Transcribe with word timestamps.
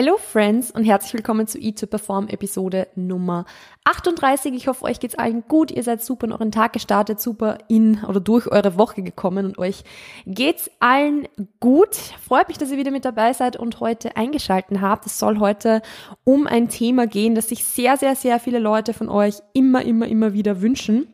Hello 0.00 0.16
Friends 0.16 0.70
und 0.70 0.84
herzlich 0.84 1.14
willkommen 1.14 1.48
zu 1.48 1.58
Eat 1.58 1.80
to 1.80 1.88
Perform 1.88 2.28
Episode 2.28 2.86
Nummer 2.94 3.46
38. 3.82 4.54
Ich 4.54 4.68
hoffe, 4.68 4.84
euch 4.84 5.00
geht's 5.00 5.16
allen 5.16 5.42
gut. 5.48 5.72
Ihr 5.72 5.82
seid 5.82 6.04
super 6.04 6.28
in 6.28 6.32
euren 6.32 6.52
Tag 6.52 6.72
gestartet, 6.72 7.20
super 7.20 7.58
in 7.66 8.04
oder 8.04 8.20
durch 8.20 8.46
eure 8.46 8.78
Woche 8.78 9.02
gekommen 9.02 9.44
und 9.44 9.58
euch 9.58 9.82
geht's 10.24 10.70
allen 10.78 11.26
gut. 11.58 11.96
Freut 11.96 12.46
mich, 12.46 12.58
dass 12.58 12.70
ihr 12.70 12.78
wieder 12.78 12.92
mit 12.92 13.04
dabei 13.04 13.32
seid 13.32 13.56
und 13.56 13.80
heute 13.80 14.16
eingeschalten 14.16 14.82
habt. 14.82 15.04
Es 15.04 15.18
soll 15.18 15.40
heute 15.40 15.82
um 16.22 16.46
ein 16.46 16.68
Thema 16.68 17.08
gehen, 17.08 17.34
das 17.34 17.48
sich 17.48 17.64
sehr, 17.64 17.96
sehr, 17.96 18.14
sehr 18.14 18.38
viele 18.38 18.60
Leute 18.60 18.94
von 18.94 19.08
euch 19.08 19.40
immer, 19.52 19.82
immer, 19.82 20.06
immer 20.06 20.32
wieder 20.32 20.62
wünschen 20.62 21.12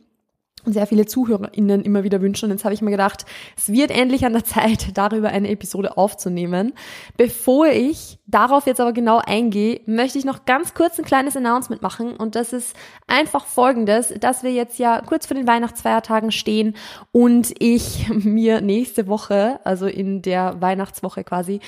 sehr 0.67 0.87
viele 0.87 1.07
ZuhörerInnen 1.07 1.83
immer 1.83 2.05
wieder 2.05 2.21
wünschen. 2.21 2.47
Und 2.47 2.53
jetzt 2.53 2.65
habe 2.65 2.75
ich 2.75 2.83
mir 2.83 2.91
gedacht, 2.91 3.25
es 3.57 3.71
wird 3.71 3.91
endlich 3.91 4.25
an 4.25 4.33
der 4.33 4.45
Zeit, 4.45 4.89
darüber 4.97 5.29
eine 5.29 5.49
Episode 5.49 5.97
aufzunehmen. 5.97 6.73
Bevor 7.17 7.67
ich 7.67 8.19
darauf 8.27 8.67
jetzt 8.67 8.81
aber 8.81 8.93
genau 8.93 9.21
eingehe, 9.25 9.81
möchte 9.87 10.19
ich 10.19 10.25
noch 10.25 10.45
ganz 10.45 10.75
kurz 10.75 10.99
ein 10.99 11.05
kleines 11.05 11.37
Announcement 11.37 11.83
machen. 11.83 12.17
Und 12.17 12.35
das 12.35 12.53
ist 12.53 12.75
einfach 13.07 13.47
folgendes, 13.47 14.13
dass 14.21 14.43
wir 14.43 14.53
jetzt 14.53 14.79
ja 14.79 15.01
kurz 15.01 15.27
vor 15.27 15.37
den 15.37 15.47
Weihnachtsfeiertagen 15.47 16.33
stehen 16.33 16.75
und 17.13 17.53
ich 17.59 18.09
mir 18.13 18.61
nächste 18.61 19.07
Woche, 19.07 19.61
also 19.65 19.87
in 19.87 20.23
der 20.23 20.61
Weihnachtswoche 20.61 21.25
quasi, 21.25 21.61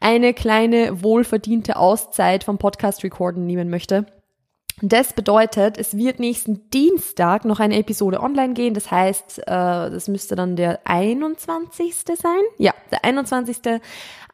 eine 0.00 0.34
kleine 0.34 1.02
wohlverdiente 1.02 1.76
Auszeit 1.76 2.44
vom 2.44 2.58
Podcast 2.58 3.02
Recorden 3.02 3.46
nehmen 3.46 3.70
möchte. 3.70 4.06
Das 4.82 5.12
bedeutet, 5.12 5.78
es 5.78 5.96
wird 5.96 6.18
nächsten 6.18 6.68
Dienstag 6.70 7.44
noch 7.44 7.60
eine 7.60 7.78
Episode 7.78 8.20
online 8.20 8.54
gehen. 8.54 8.74
Das 8.74 8.90
heißt, 8.90 9.38
äh, 9.38 9.44
das 9.46 10.08
müsste 10.08 10.34
dann 10.34 10.56
der 10.56 10.80
21. 10.84 11.94
sein. 12.16 12.40
Ja, 12.58 12.74
der 12.90 13.04
21. 13.04 13.80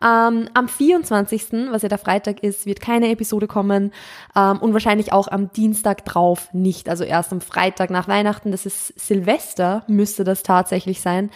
Ähm, 0.03 0.49
am 0.55 0.69
24., 0.69 1.71
was 1.71 1.83
ja 1.83 1.91
der 1.91 1.99
Freitag 1.99 2.43
ist, 2.43 2.65
wird 2.65 2.81
keine 2.81 3.11
Episode 3.11 3.47
kommen 3.47 3.93
ähm, 4.35 4.59
und 4.59 4.73
wahrscheinlich 4.73 5.13
auch 5.13 5.29
am 5.29 5.53
Dienstag 5.53 6.07
drauf 6.07 6.49
nicht. 6.55 6.89
Also 6.89 7.05
erst 7.05 7.33
am 7.33 7.43
Freitag 7.43 7.91
nach 7.91 8.09
Weihnachten, 8.09 8.51
das 8.51 8.65
ist 8.65 8.99
Silvester, 8.99 9.85
müsste 9.89 10.25
das 10.25 10.43
tatsächlich 10.43 11.03
sein, 11.03 11.31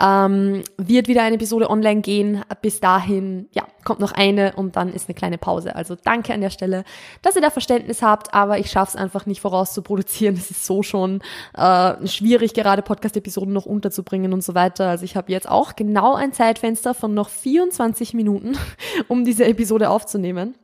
ähm, 0.00 0.64
wird 0.78 1.06
wieder 1.06 1.22
eine 1.22 1.36
Episode 1.36 1.70
online 1.70 2.00
gehen. 2.00 2.42
Bis 2.60 2.80
dahin, 2.80 3.48
ja, 3.52 3.64
kommt 3.84 4.00
noch 4.00 4.12
eine 4.12 4.52
und 4.56 4.74
dann 4.74 4.92
ist 4.92 5.08
eine 5.08 5.14
kleine 5.14 5.38
Pause. 5.38 5.76
Also 5.76 5.94
danke 5.94 6.34
an 6.34 6.40
der 6.40 6.50
Stelle, 6.50 6.82
dass 7.22 7.36
ihr 7.36 7.42
da 7.42 7.50
Verständnis 7.50 8.02
habt, 8.02 8.34
aber 8.34 8.47
ich 8.56 8.70
schaffe 8.70 8.96
es 8.96 8.96
einfach 8.96 9.26
nicht 9.26 9.40
voraus 9.40 9.74
zu 9.74 9.82
produzieren. 9.82 10.36
Es 10.36 10.50
ist 10.50 10.64
so 10.64 10.82
schon 10.82 11.20
äh, 11.54 12.06
schwierig, 12.06 12.54
gerade 12.54 12.80
Podcast-Episoden 12.80 13.52
noch 13.52 13.66
unterzubringen 13.66 14.32
und 14.32 14.42
so 14.42 14.54
weiter. 14.54 14.88
Also 14.88 15.04
ich 15.04 15.16
habe 15.16 15.30
jetzt 15.30 15.48
auch 15.48 15.76
genau 15.76 16.14
ein 16.14 16.32
Zeitfenster 16.32 16.94
von 16.94 17.12
noch 17.12 17.28
24 17.28 17.98
20 17.98 18.14
Minuten, 18.14 18.56
um 19.08 19.24
diese 19.24 19.44
Episode 19.44 19.90
aufzunehmen. 19.90 20.54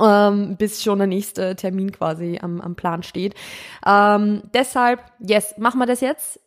Ähm, 0.00 0.56
bis 0.56 0.82
schon 0.82 0.98
der 0.98 1.06
nächste 1.06 1.54
Termin 1.54 1.92
quasi 1.92 2.40
am, 2.42 2.60
am 2.60 2.74
Plan 2.74 3.04
steht. 3.04 3.34
Ähm, 3.86 4.42
deshalb, 4.52 5.00
yes, 5.20 5.54
machen 5.58 5.78
wir 5.78 5.86
das 5.86 6.00
jetzt. 6.00 6.40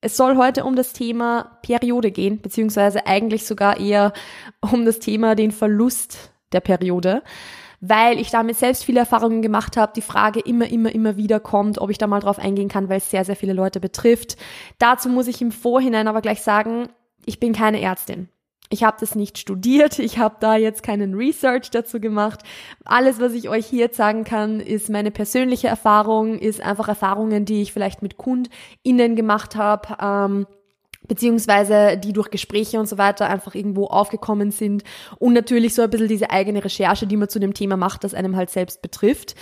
Es 0.00 0.16
soll 0.16 0.36
heute 0.36 0.64
um 0.64 0.76
das 0.76 0.92
Thema 0.94 1.58
Periode 1.62 2.10
gehen, 2.10 2.40
beziehungsweise 2.40 3.06
eigentlich 3.06 3.44
sogar 3.44 3.78
eher 3.78 4.12
um 4.60 4.86
das 4.86 4.98
Thema 4.98 5.34
den 5.34 5.50
Verlust 5.50 6.30
der 6.52 6.60
Periode, 6.60 7.22
weil 7.80 8.18
ich 8.18 8.30
damit 8.30 8.56
selbst 8.56 8.84
viele 8.84 9.00
Erfahrungen 9.00 9.42
gemacht 9.42 9.76
habe. 9.76 9.92
Die 9.94 10.02
Frage 10.02 10.40
immer, 10.40 10.68
immer, 10.68 10.94
immer 10.94 11.16
wieder 11.16 11.40
kommt, 11.40 11.78
ob 11.78 11.90
ich 11.90 11.98
da 11.98 12.06
mal 12.06 12.20
drauf 12.20 12.38
eingehen 12.38 12.68
kann, 12.68 12.88
weil 12.88 12.98
es 12.98 13.10
sehr, 13.10 13.24
sehr 13.24 13.36
viele 13.36 13.52
Leute 13.52 13.80
betrifft. 13.80 14.36
Dazu 14.78 15.08
muss 15.08 15.28
ich 15.28 15.40
im 15.42 15.52
Vorhinein 15.52 16.08
aber 16.08 16.20
gleich 16.20 16.42
sagen, 16.42 16.88
ich 17.24 17.40
bin 17.40 17.52
keine 17.52 17.80
Ärztin. 17.80 18.28
Ich 18.68 18.82
habe 18.82 18.96
das 18.98 19.14
nicht 19.14 19.38
studiert, 19.38 19.98
ich 19.98 20.18
habe 20.18 20.36
da 20.40 20.56
jetzt 20.56 20.82
keinen 20.82 21.14
Research 21.14 21.70
dazu 21.70 22.00
gemacht. 22.00 22.40
Alles, 22.84 23.20
was 23.20 23.32
ich 23.32 23.48
euch 23.48 23.66
hier 23.66 23.80
jetzt 23.80 23.96
sagen 23.96 24.24
kann, 24.24 24.60
ist 24.60 24.90
meine 24.90 25.10
persönliche 25.10 25.68
Erfahrung, 25.68 26.38
ist 26.38 26.60
einfach 26.60 26.88
Erfahrungen, 26.88 27.44
die 27.44 27.62
ich 27.62 27.72
vielleicht 27.72 28.02
mit 28.02 28.16
KundInnen 28.16 29.16
gemacht 29.16 29.56
habe. 29.56 29.96
Ähm, 30.00 30.46
beziehungsweise 31.08 31.96
die 31.96 32.12
durch 32.12 32.30
Gespräche 32.30 32.78
und 32.78 32.88
so 32.88 32.98
weiter 32.98 33.28
einfach 33.28 33.54
irgendwo 33.54 33.86
aufgekommen 33.86 34.50
sind. 34.50 34.82
Und 35.18 35.32
natürlich 35.32 35.74
so 35.74 35.82
ein 35.82 35.90
bisschen 35.90 36.08
diese 36.08 36.30
eigene 36.30 36.64
Recherche, 36.64 37.06
die 37.06 37.16
man 37.16 37.28
zu 37.28 37.38
dem 37.38 37.54
Thema 37.54 37.76
macht, 37.76 38.04
das 38.04 38.14
einem 38.14 38.36
halt 38.36 38.50
selbst 38.50 38.82
betrifft 38.82 39.34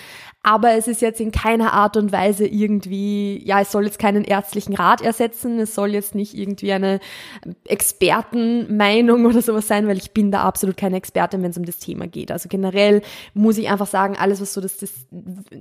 aber 0.47 0.73
es 0.73 0.89
ist 0.89 1.01
jetzt 1.01 1.23
in 1.23 1.33
keiner 1.33 1.73
Art 1.73 1.97
und 1.97 2.13
Weise 2.13 2.47
irgendwie, 2.47 3.43
ja, 3.47 3.63
es 3.63 3.73
soll 3.73 3.87
jetzt 3.87 3.99
keinen 3.99 4.25
ärztlichen 4.25 4.75
Rat 4.75 5.01
ersetzen, 5.01 5.59
es 5.59 5.75
soll 5.75 5.95
jetzt 5.95 6.15
nicht 6.15 6.35
irgendwie 6.35 6.71
eine 6.71 7.01
Expertenmeinung 7.65 9.25
oder 9.25 9.41
sowas 9.41 9.67
sein, 9.67 9.89
weil 9.89 9.97
ich 9.97 10.13
bin 10.13 10.31
da 10.31 10.43
absolut 10.43 10.77
keine 10.77 10.97
Expertin, 10.97 11.43
wenn 11.43 11.53
es 11.53 11.57
um 11.57 11.65
das 11.65 11.79
Thema 11.79 12.07
geht. 12.07 12.31
Also 12.31 12.51
generell 12.51 13.01
muss 13.33 13.57
ich 13.57 13.71
einfach 13.71 13.87
sagen, 13.87 14.17
alles, 14.19 14.43
was 14.43 14.53
so 14.53 14.61
das, 14.61 14.77
das, 14.77 14.93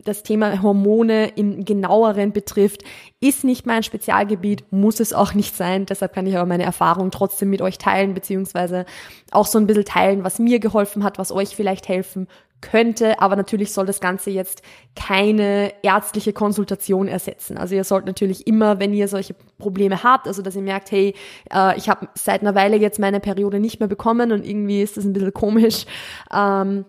das 0.03 0.21
Thema 0.23 0.61
Hormone 0.61 1.29
im 1.29 1.63
genaueren 1.63 2.33
betrifft, 2.33 2.83
ist 3.21 3.45
nicht 3.45 3.65
mein 3.65 3.83
Spezialgebiet, 3.83 4.65
muss 4.71 4.99
es 4.99 5.13
auch 5.13 5.33
nicht 5.33 5.55
sein. 5.55 5.85
Deshalb 5.85 6.11
kann 6.11 6.27
ich 6.27 6.35
aber 6.35 6.45
meine 6.45 6.63
Erfahrung 6.63 7.09
trotzdem 7.09 7.49
mit 7.49 7.61
euch 7.61 7.77
teilen, 7.77 8.13
beziehungsweise 8.13 8.85
auch 9.31 9.47
so 9.47 9.59
ein 9.59 9.65
bisschen 9.65 9.85
teilen, 9.85 10.25
was 10.25 10.39
mir 10.39 10.59
geholfen 10.59 11.05
hat, 11.05 11.17
was 11.17 11.31
euch 11.31 11.55
vielleicht 11.55 11.87
helfen 11.87 12.27
könnte, 12.63 13.19
aber 13.19 13.35
natürlich 13.35 13.73
soll 13.73 13.85
das 13.85 13.99
Ganze 13.99 14.31
jetzt 14.31 14.63
keine 14.95 15.73
ärztliche 15.83 16.33
Konsultation 16.33 17.07
ersetzen. 17.07 17.57
Also 17.57 17.75
ihr 17.75 17.83
sollt 17.83 18.05
natürlich 18.05 18.47
immer, 18.47 18.79
wenn 18.79 18.93
ihr 18.93 19.07
solche 19.07 19.35
Probleme 19.59 20.03
habt, 20.03 20.27
also 20.27 20.41
dass 20.41 20.55
ihr 20.55 20.61
merkt, 20.61 20.91
hey, 20.91 21.13
äh, 21.53 21.77
ich 21.77 21.89
habe 21.89 22.07
seit 22.15 22.41
einer 22.41 22.55
Weile 22.55 22.77
jetzt 22.77 22.99
meine 22.99 23.19
Periode 23.19 23.59
nicht 23.59 23.79
mehr 23.79 23.89
bekommen 23.89 24.31
und 24.31 24.47
irgendwie 24.47 24.81
ist 24.81 24.97
das 24.97 25.03
ein 25.03 25.13
bisschen 25.13 25.33
komisch, 25.33 25.85
ähm, 26.33 26.85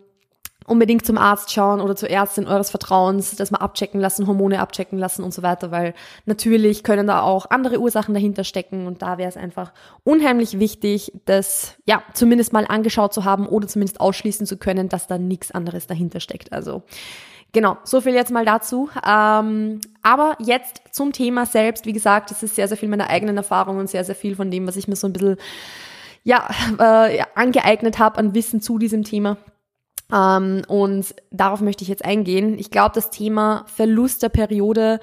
unbedingt 0.67 1.05
zum 1.05 1.19
Arzt 1.19 1.53
schauen 1.53 1.81
oder 1.81 1.97
zur 1.97 2.11
Ärztin 2.11 2.47
eures 2.47 2.71
Vertrauens, 2.71 3.37
das 3.37 3.51
mal 3.51 3.59
abchecken 3.59 4.01
lassen, 4.01 4.27
Hormone 4.27 4.61
abchecken 4.61 4.99
lassen 4.99 5.23
und 5.23 5.35
so 5.35 5.43
weiter, 5.43 5.71
weil 5.71 5.95
natürlich 6.27 6.85
können 6.85 7.07
da 7.07 7.23
auch 7.23 7.51
andere 7.51 7.79
Ursachen 7.79 8.15
dahinter 8.15 8.45
stecken 8.45 8.87
und 8.87 9.03
da 9.03 9.19
wäre 9.19 9.29
es 9.29 9.37
einfach 9.37 9.73
unheimlich 10.05 10.59
wichtig, 10.59 11.13
das 11.25 11.75
ja 11.87 12.03
zumindest 12.15 12.53
mal 12.53 12.67
angeschaut 12.67 13.13
zu 13.13 13.25
haben 13.25 13.47
oder 13.47 13.69
zumindest 13.69 14.01
ausschließen 14.01 14.47
zu 14.47 14.57
können, 14.57 14.89
dass 14.89 15.07
da 15.07 15.19
nichts 15.19 15.51
anderes 15.51 15.87
dahinter 15.87 16.21
steckt. 16.21 16.53
Also 16.53 16.83
Genau, 17.55 17.77
so 17.85 18.01
viel 18.01 18.15
jetzt 18.15 18.33
mal 18.33 18.45
dazu. 18.45 18.91
Ähm, 19.09 19.81
aber 20.03 20.37
jetzt 20.41 20.83
zum 20.91 21.13
Thema 21.13 21.47
selbst. 21.47 21.87
Wie 21.87 21.93
gesagt, 21.93 22.33
das 22.33 22.43
ist 22.43 22.57
sehr, 22.57 22.67
sehr 22.67 22.77
viel 22.77 22.89
meiner 22.89 23.09
eigenen 23.09 23.37
Erfahrung 23.37 23.79
und 23.79 23.89
sehr, 23.89 24.03
sehr 24.03 24.17
viel 24.17 24.35
von 24.35 24.51
dem, 24.51 24.67
was 24.67 24.75
ich 24.75 24.89
mir 24.89 24.97
so 24.97 25.07
ein 25.07 25.13
bisschen 25.13 25.37
ja, 26.25 26.49
äh, 26.79 27.23
angeeignet 27.37 28.01
habe 28.01 28.19
an 28.19 28.35
Wissen 28.35 28.61
zu 28.61 28.79
diesem 28.79 29.05
Thema. 29.05 29.37
Ähm, 30.15 30.63
und 30.69 31.15
darauf 31.31 31.61
möchte 31.61 31.83
ich 31.83 31.89
jetzt 31.89 32.05
eingehen. 32.05 32.59
Ich 32.59 32.71
glaube, 32.71 32.93
das 32.95 33.11
Thema 33.11 33.65
Verlust 33.67 34.23
der 34.23 34.29
Periode 34.29 35.01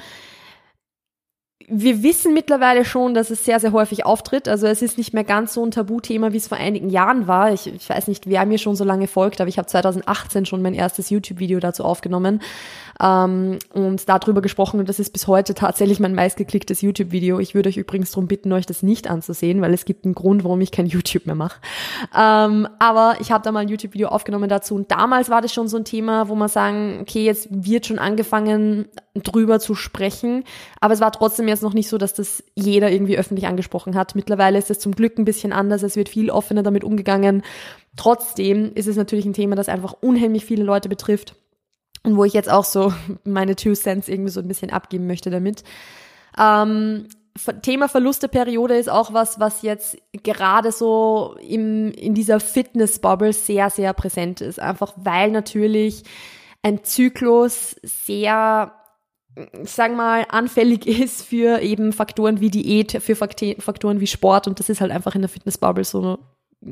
wir 1.67 2.03
wissen 2.03 2.33
mittlerweile 2.33 2.85
schon, 2.85 3.13
dass 3.13 3.29
es 3.29 3.45
sehr, 3.45 3.59
sehr 3.59 3.71
häufig 3.71 4.05
auftritt. 4.05 4.47
Also 4.47 4.67
es 4.67 4.81
ist 4.81 4.97
nicht 4.97 5.13
mehr 5.13 5.23
ganz 5.23 5.53
so 5.53 5.63
ein 5.65 5.71
Tabuthema, 5.71 6.33
wie 6.33 6.37
es 6.37 6.47
vor 6.47 6.57
einigen 6.57 6.89
Jahren 6.89 7.27
war. 7.27 7.53
Ich, 7.53 7.67
ich 7.67 7.89
weiß 7.89 8.07
nicht, 8.07 8.27
wer 8.27 8.45
mir 8.45 8.57
schon 8.57 8.75
so 8.75 8.83
lange 8.83 9.07
folgt, 9.07 9.41
aber 9.41 9.49
ich 9.49 9.57
habe 9.57 9.67
2018 9.67 10.45
schon 10.45 10.61
mein 10.61 10.73
erstes 10.73 11.09
YouTube-Video 11.09 11.59
dazu 11.59 11.83
aufgenommen 11.83 12.41
ähm, 13.01 13.59
und 13.73 14.07
darüber 14.07 14.41
gesprochen. 14.41 14.79
Und 14.79 14.89
das 14.89 14.99
ist 14.99 15.11
bis 15.11 15.27
heute 15.27 15.53
tatsächlich 15.53 15.99
mein 15.99 16.15
meistgeklicktes 16.15 16.81
YouTube-Video. 16.81 17.39
Ich 17.39 17.55
würde 17.55 17.69
euch 17.69 17.77
übrigens 17.77 18.11
darum 18.11 18.27
bitten, 18.27 18.51
euch 18.53 18.65
das 18.65 18.83
nicht 18.83 19.09
anzusehen, 19.09 19.61
weil 19.61 19.73
es 19.73 19.85
gibt 19.85 20.05
einen 20.05 20.15
Grund, 20.15 20.43
warum 20.43 20.61
ich 20.61 20.71
kein 20.71 20.85
YouTube 20.87 21.25
mehr 21.25 21.35
mache. 21.35 21.59
Ähm, 22.15 22.67
aber 22.79 23.15
ich 23.19 23.31
habe 23.31 23.43
da 23.43 23.51
mal 23.51 23.61
ein 23.61 23.69
YouTube-Video 23.69 24.09
aufgenommen 24.09 24.49
dazu. 24.49 24.75
Und 24.75 24.91
damals 24.91 25.29
war 25.29 25.41
das 25.41 25.53
schon 25.53 25.67
so 25.67 25.77
ein 25.77 25.85
Thema, 25.85 26.27
wo 26.27 26.35
man 26.35 26.49
sagen, 26.49 26.99
okay, 27.01 27.23
jetzt 27.23 27.47
wird 27.51 27.87
schon 27.87 27.99
angefangen, 27.99 28.85
drüber 29.13 29.59
zu 29.59 29.75
sprechen. 29.75 30.43
Aber 30.79 30.93
es 30.93 31.01
war 31.01 31.11
trotzdem 31.11 31.47
jetzt 31.47 31.63
noch 31.63 31.73
nicht 31.73 31.89
so, 31.89 31.97
dass 31.97 32.13
das 32.13 32.43
jeder 32.55 32.91
irgendwie 32.91 33.17
öffentlich 33.17 33.47
angesprochen 33.47 33.95
hat. 33.95 34.15
Mittlerweile 34.15 34.57
ist 34.57 34.69
es 34.69 34.79
zum 34.79 34.93
Glück 34.93 35.17
ein 35.17 35.25
bisschen 35.25 35.51
anders. 35.53 35.83
Es 35.83 35.95
wird 35.95 36.09
viel 36.09 36.29
offener 36.29 36.63
damit 36.63 36.83
umgegangen. 36.83 37.43
Trotzdem 37.97 38.73
ist 38.73 38.87
es 38.87 38.95
natürlich 38.95 39.25
ein 39.25 39.33
Thema, 39.33 39.55
das 39.55 39.69
einfach 39.69 39.93
unheimlich 39.99 40.45
viele 40.45 40.63
Leute 40.63 40.87
betrifft 40.87 41.35
und 42.03 42.15
wo 42.15 42.23
ich 42.23 42.33
jetzt 42.33 42.49
auch 42.49 42.65
so 42.65 42.93
meine 43.23 43.55
Two 43.55 43.73
Cents 43.73 44.07
irgendwie 44.07 44.31
so 44.31 44.39
ein 44.39 44.47
bisschen 44.47 44.71
abgeben 44.71 45.07
möchte 45.07 45.29
damit. 45.29 45.63
Ähm, 46.37 47.07
Thema 47.61 47.87
Verlusteperiode 47.87 48.77
ist 48.77 48.89
auch 48.89 49.13
was, 49.13 49.39
was 49.39 49.61
jetzt 49.61 49.97
gerade 50.23 50.71
so 50.71 51.35
im, 51.39 51.91
in 51.91 52.13
dieser 52.13 52.41
Fitness-Bubble 52.41 53.31
sehr, 53.31 53.69
sehr 53.69 53.93
präsent 53.93 54.41
ist. 54.41 54.59
Einfach 54.59 54.93
weil 54.97 55.31
natürlich 55.31 56.03
ein 56.61 56.83
Zyklus 56.83 57.77
sehr 57.83 58.73
ich 59.35 59.71
sag 59.71 59.95
mal, 59.95 60.25
anfällig 60.29 60.85
ist 61.01 61.23
für 61.23 61.61
eben 61.61 61.93
Faktoren 61.93 62.39
wie 62.39 62.49
Diät, 62.49 63.01
für 63.01 63.15
Faktoren 63.15 63.99
wie 63.99 64.07
Sport 64.07 64.47
und 64.47 64.59
das 64.59 64.69
ist 64.69 64.81
halt 64.81 64.91
einfach 64.91 65.15
in 65.15 65.21
der 65.21 65.29
Fitnessbubble 65.29 65.83
so 65.83 66.19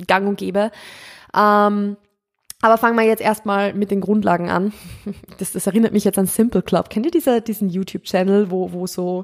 gang 0.07 0.27
und 0.27 0.37
gäbe. 0.37 0.71
Ähm, 1.35 1.97
aber 2.61 2.77
fangen 2.77 2.97
wir 2.97 3.05
jetzt 3.05 3.21
erstmal 3.21 3.73
mit 3.73 3.89
den 3.89 4.01
Grundlagen 4.01 4.49
an. 4.49 4.73
Das, 5.37 5.53
das 5.53 5.67
erinnert 5.67 5.93
mich 5.93 6.03
jetzt 6.03 6.19
an 6.19 6.25
Simple 6.25 6.61
Club. 6.61 6.89
Kennt 6.89 7.05
ihr 7.05 7.11
diese, 7.11 7.41
diesen 7.41 7.69
YouTube-Channel, 7.69 8.51
wo, 8.51 8.73
wo 8.73 8.87
so, 8.87 9.23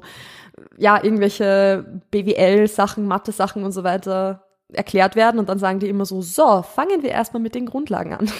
ja, 0.78 1.02
irgendwelche 1.02 2.02
BWL-Sachen, 2.10 3.06
Mathe-Sachen 3.06 3.62
und 3.62 3.72
so 3.72 3.84
weiter 3.84 4.46
erklärt 4.72 5.14
werden 5.14 5.38
und 5.38 5.50
dann 5.50 5.58
sagen 5.58 5.78
die 5.78 5.88
immer 5.88 6.06
so, 6.06 6.22
so, 6.22 6.62
fangen 6.62 7.02
wir 7.02 7.10
erstmal 7.10 7.42
mit 7.42 7.54
den 7.54 7.66
Grundlagen 7.66 8.14
an. 8.14 8.30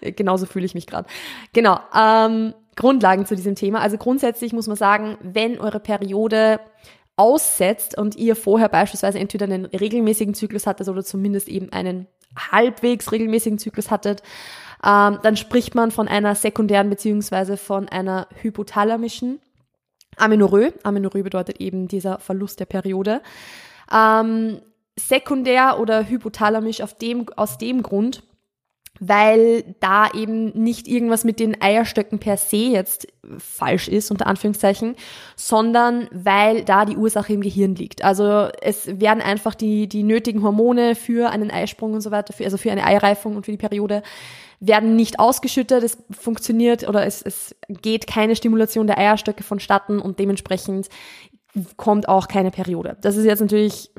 Genauso 0.00 0.46
fühle 0.46 0.66
ich 0.66 0.74
mich 0.74 0.88
gerade. 0.88 1.08
Genau, 1.52 1.78
ähm, 1.96 2.54
Grundlagen 2.76 3.26
zu 3.26 3.34
diesem 3.34 3.54
Thema. 3.54 3.80
Also 3.80 3.96
grundsätzlich 3.96 4.52
muss 4.52 4.66
man 4.66 4.76
sagen, 4.76 5.16
wenn 5.22 5.58
eure 5.58 5.80
Periode 5.80 6.60
aussetzt 7.16 7.96
und 7.96 8.14
ihr 8.16 8.36
vorher 8.36 8.68
beispielsweise 8.68 9.18
entweder 9.18 9.44
einen 9.44 9.64
regelmäßigen 9.64 10.34
Zyklus 10.34 10.66
hattet 10.66 10.88
oder 10.88 11.02
zumindest 11.02 11.48
eben 11.48 11.72
einen 11.72 12.06
halbwegs 12.52 13.10
regelmäßigen 13.10 13.58
Zyklus 13.58 13.90
hattet, 13.90 14.22
ähm, 14.84 15.18
dann 15.22 15.36
spricht 15.36 15.74
man 15.74 15.90
von 15.90 16.06
einer 16.06 16.34
sekundären 16.34 16.90
beziehungsweise 16.90 17.56
von 17.56 17.88
einer 17.88 18.28
hypothalamischen 18.42 19.40
Amenorrhoe. 20.16 20.72
Amenorrhoe 20.82 21.22
bedeutet 21.22 21.60
eben 21.60 21.88
dieser 21.88 22.18
Verlust 22.18 22.60
der 22.60 22.66
Periode. 22.66 23.22
Ähm, 23.90 24.60
sekundär 24.98 25.78
oder 25.80 26.08
hypothalamisch 26.08 26.82
auf 26.82 26.94
dem, 26.94 27.26
aus 27.36 27.56
dem 27.58 27.82
Grund, 27.82 28.22
weil 29.00 29.64
da 29.80 30.10
eben 30.12 30.48
nicht 30.62 30.88
irgendwas 30.88 31.24
mit 31.24 31.40
den 31.40 31.60
Eierstöcken 31.60 32.18
per 32.18 32.36
se 32.36 32.56
jetzt 32.56 33.08
falsch 33.38 33.88
ist, 33.88 34.10
unter 34.10 34.26
Anführungszeichen, 34.26 34.96
sondern 35.34 36.08
weil 36.12 36.64
da 36.64 36.84
die 36.84 36.96
Ursache 36.96 37.32
im 37.32 37.40
Gehirn 37.40 37.74
liegt. 37.74 38.04
Also 38.04 38.48
es 38.60 39.00
werden 39.00 39.22
einfach 39.22 39.54
die, 39.54 39.88
die 39.88 40.02
nötigen 40.02 40.42
Hormone 40.42 40.94
für 40.94 41.30
einen 41.30 41.50
Eisprung 41.50 41.94
und 41.94 42.00
so 42.00 42.10
weiter, 42.10 42.32
für, 42.32 42.44
also 42.44 42.56
für 42.56 42.70
eine 42.70 42.84
Eireifung 42.84 43.36
und 43.36 43.44
für 43.44 43.52
die 43.52 43.58
Periode, 43.58 44.02
werden 44.60 44.96
nicht 44.96 45.20
ausgeschüttet, 45.20 45.82
es 45.82 45.98
funktioniert 46.10 46.88
oder 46.88 47.04
es, 47.04 47.20
es 47.20 47.54
geht 47.68 48.06
keine 48.06 48.36
Stimulation 48.36 48.86
der 48.86 48.98
Eierstöcke 48.98 49.42
vonstatten 49.42 50.00
und 50.00 50.18
dementsprechend 50.18 50.88
kommt 51.76 52.08
auch 52.08 52.28
keine 52.28 52.50
Periode. 52.50 52.96
Das 53.00 53.16
ist 53.16 53.24
jetzt 53.24 53.40
natürlich 53.40 53.90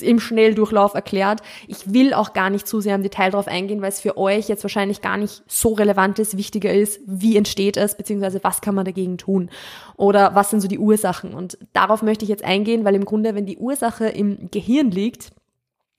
im, 0.00 0.20
Schnelldurchlauf 0.20 0.94
erklärt. 0.94 1.40
Ich 1.68 1.92
will 1.92 2.14
auch 2.14 2.32
gar 2.32 2.50
nicht 2.50 2.66
zu 2.66 2.80
sehr 2.80 2.94
im 2.94 3.02
Detail 3.02 3.30
drauf 3.30 3.48
eingehen, 3.48 3.82
weil 3.82 3.90
es 3.90 4.00
für 4.00 4.16
euch 4.16 4.48
jetzt 4.48 4.64
wahrscheinlich 4.64 5.02
gar 5.02 5.16
nicht 5.16 5.42
so 5.46 5.74
relevant 5.74 6.18
ist. 6.18 6.36
Wichtiger 6.36 6.72
ist, 6.72 7.00
wie 7.06 7.36
entsteht 7.36 7.76
es, 7.76 7.96
beziehungsweise 7.96 8.42
was 8.42 8.60
kann 8.60 8.74
man 8.74 8.84
dagegen 8.84 9.18
tun? 9.18 9.50
Oder 9.96 10.34
was 10.34 10.50
sind 10.50 10.60
so 10.60 10.68
die 10.68 10.78
Ursachen? 10.78 11.34
Und 11.34 11.58
darauf 11.72 12.02
möchte 12.02 12.24
ich 12.24 12.28
jetzt 12.28 12.44
eingehen, 12.44 12.84
weil 12.84 12.94
im 12.94 13.04
Grunde, 13.04 13.34
wenn 13.34 13.46
die 13.46 13.58
Ursache 13.58 14.06
im 14.06 14.50
Gehirn 14.50 14.90
liegt, 14.90 15.30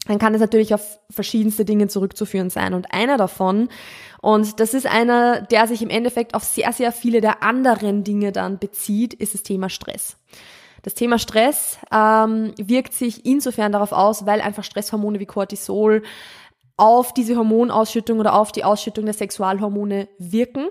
dann 0.08 0.20
kann 0.20 0.34
es 0.34 0.42
natürlich 0.42 0.74
auf 0.74 1.00
verschiedenste 1.10 1.66
Dinge 1.66 1.88
zurückzuführen 1.88 2.50
sein. 2.50 2.74
Und 2.74 2.94
einer 2.94 3.18
davon, 3.18 3.70
und 4.22 4.60
das 4.60 4.74
ist 4.74 4.88
einer, 4.88 5.42
der 5.42 5.68
sich 5.68 5.82
im 5.82 5.90
Endeffekt 5.90 6.34
auf 6.34 6.44
sehr, 6.44 6.72
sehr 6.74 6.92
viele 6.92 7.22
der 7.22 7.44
anderen 7.44 8.04
Dinge 8.04 8.32
dann 8.32 8.58
bezieht, 8.58 9.14
ist 9.14 9.34
das 9.34 9.44
Thema 9.44 9.70
Stress. 9.70 10.18
Das 10.88 10.94
Thema 10.94 11.20
Stress 11.20 11.80
ähm, 11.92 12.54
wirkt 12.58 12.94
sich 12.94 13.26
insofern 13.26 13.74
darauf 13.74 13.92
aus, 13.92 14.26
weil 14.26 14.40
einfach 14.40 14.64
Stresshormone 14.64 15.20
wie 15.20 15.26
Cortisol 15.26 16.02
auf 16.78 17.14
diese 17.14 17.36
Hormonausschüttung 17.36 18.22
oder 18.22 18.34
auf 18.34 18.54
die 18.54 18.64
Ausschüttung 18.64 19.04
der 19.04 19.14
Sexualhormone 19.14 20.08
wirken. 20.18 20.70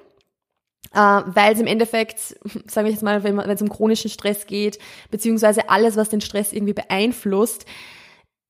Äh, 0.94 0.98
weil 0.98 1.52
es 1.52 1.60
im 1.60 1.66
Endeffekt, 1.66 2.18
sagen 2.66 2.86
wir 2.86 2.92
jetzt 2.92 3.02
mal, 3.02 3.24
wenn 3.24 3.38
es 3.38 3.60
um 3.60 3.68
chronischen 3.68 4.08
Stress 4.08 4.46
geht, 4.46 4.78
beziehungsweise 5.10 5.68
alles, 5.68 5.96
was 5.98 6.08
den 6.08 6.22
Stress 6.22 6.54
irgendwie 6.54 6.72
beeinflusst, 6.72 7.66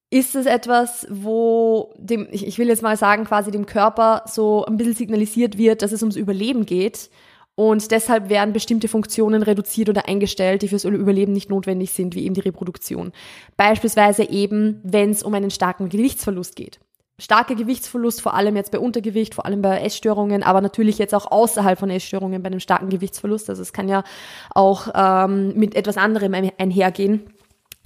ist 0.09 0.37
es 0.37 0.47
etwas, 0.47 1.05
wo 1.11 1.93
dem, 1.99 2.29
ich, 2.31 2.47
ich 2.47 2.59
will 2.59 2.69
jetzt 2.69 2.83
mal 2.85 2.97
sagen, 2.97 3.25
quasi 3.25 3.51
dem 3.51 3.67
Körper 3.67 4.23
so 4.29 4.65
ein 4.67 4.77
bisschen 4.77 4.95
signalisiert 4.95 5.59
wird, 5.59 5.83
dass 5.83 5.91
es 5.91 6.03
ums 6.03 6.15
Überleben 6.15 6.65
geht 6.65 7.11
und 7.57 7.91
deshalb 7.91 8.29
werden 8.29 8.53
bestimmte 8.53 8.87
Funktionen 8.87 9.43
reduziert 9.43 9.89
oder 9.89 10.07
eingestellt, 10.07 10.63
die 10.63 10.69
fürs 10.69 10.85
Überleben 10.85 11.33
nicht 11.33 11.51
notwendig 11.51 11.91
sind, 11.91 12.15
wie 12.15 12.25
eben 12.25 12.35
die 12.35 12.43
Reproduktion. 12.43 13.13
Beispielsweise 13.57 14.29
eben, 14.29 14.79
wenn 14.85 15.11
es 15.11 15.23
um 15.23 15.35
einen 15.35 15.51
starken 15.51 15.89
Gewichtsverlust 15.89 16.55
geht. 16.55 16.79
Starker 17.19 17.55
Gewichtsverlust, 17.55 18.21
vor 18.21 18.35
allem 18.35 18.57
jetzt 18.57 18.73
bei 18.73 18.79
Untergewicht, 18.79 19.35
vor 19.35 19.47
allem 19.47 19.63
bei 19.63 19.81
Essstörungen, 19.81 20.43
aber 20.43 20.61
natürlich 20.61 20.99
jetzt 20.99 21.15
auch 21.15 21.31
außerhalb 21.31 21.79
von 21.79 21.89
Essstörungen 21.89 22.43
bei 22.43 22.49
einem 22.49 22.61
starken 22.61 22.91
Gewichtsverlust. 22.91 23.49
Also 23.49 23.63
es 23.63 23.73
kann 23.73 23.89
ja 23.89 24.05
auch 24.51 24.89
ähm, 24.95 25.55
mit 25.57 25.75
etwas 25.77 25.97
anderem 25.97 26.35
einhergehen, 26.59 27.23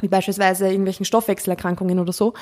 wie 0.03 0.09
beispielsweise 0.09 0.69
irgendwelchen 0.69 1.05
Stoffwechselerkrankungen 1.05 1.99
oder 1.99 2.13
so. 2.13 2.35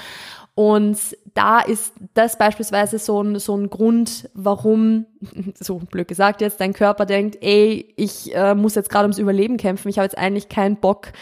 Und 0.54 0.98
da 1.34 1.60
ist 1.60 1.92
das 2.14 2.36
beispielsweise 2.36 2.98
so 2.98 3.22
ein, 3.22 3.38
so 3.38 3.56
ein 3.56 3.70
Grund, 3.70 4.28
warum, 4.34 5.06
so 5.54 5.78
blöd 5.78 6.08
gesagt 6.08 6.40
jetzt, 6.40 6.60
dein 6.60 6.72
Körper 6.72 7.06
denkt, 7.06 7.38
ey, 7.40 7.94
ich 7.96 8.34
äh, 8.34 8.56
muss 8.56 8.74
jetzt 8.74 8.90
gerade 8.90 9.04
ums 9.04 9.18
Überleben 9.18 9.56
kämpfen, 9.56 9.88
ich 9.88 9.98
habe 9.98 10.06
jetzt 10.06 10.18
eigentlich 10.18 10.48
keinen 10.48 10.76
Bock, 10.76 11.12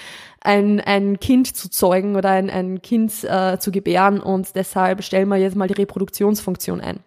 ein, 0.41 0.81
ein 0.81 1.21
Kind 1.21 1.55
zu 1.55 1.69
zeugen 1.69 2.17
oder 2.17 2.31
ein, 2.31 2.49
ein 2.49 2.81
Kind 2.81 3.25
äh, 3.25 3.59
zu 3.59 3.73
gebären 3.73 4.21
und 4.21 4.55
deshalb 4.55 5.03
stellen 5.05 5.29
wir 5.29 5.37
jetzt 5.37 5.56
mal 5.56 5.69
die 5.69 5.75
Reproduktionsfunktion 5.75 6.81
ein. 6.81 7.00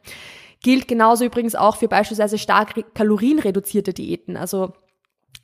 Gilt 0.61 0.87
genauso 0.87 1.25
übrigens 1.25 1.55
auch 1.55 1.77
für 1.77 1.87
beispielsweise 1.87 2.37
stark 2.37 2.93
kalorienreduzierte 2.93 3.93
Diäten. 3.93 4.37
Also 4.37 4.73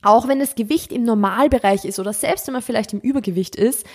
auch 0.02 0.28
wenn 0.28 0.40
das 0.40 0.56
Gewicht 0.56 0.92
im 0.92 1.04
Normalbereich 1.04 1.84
ist 1.84 2.00
oder 2.00 2.14
selbst 2.14 2.48
wenn 2.48 2.54
man 2.54 2.62
vielleicht 2.62 2.94
im 2.94 3.00
Übergewicht 3.00 3.56
ist, 3.56 3.86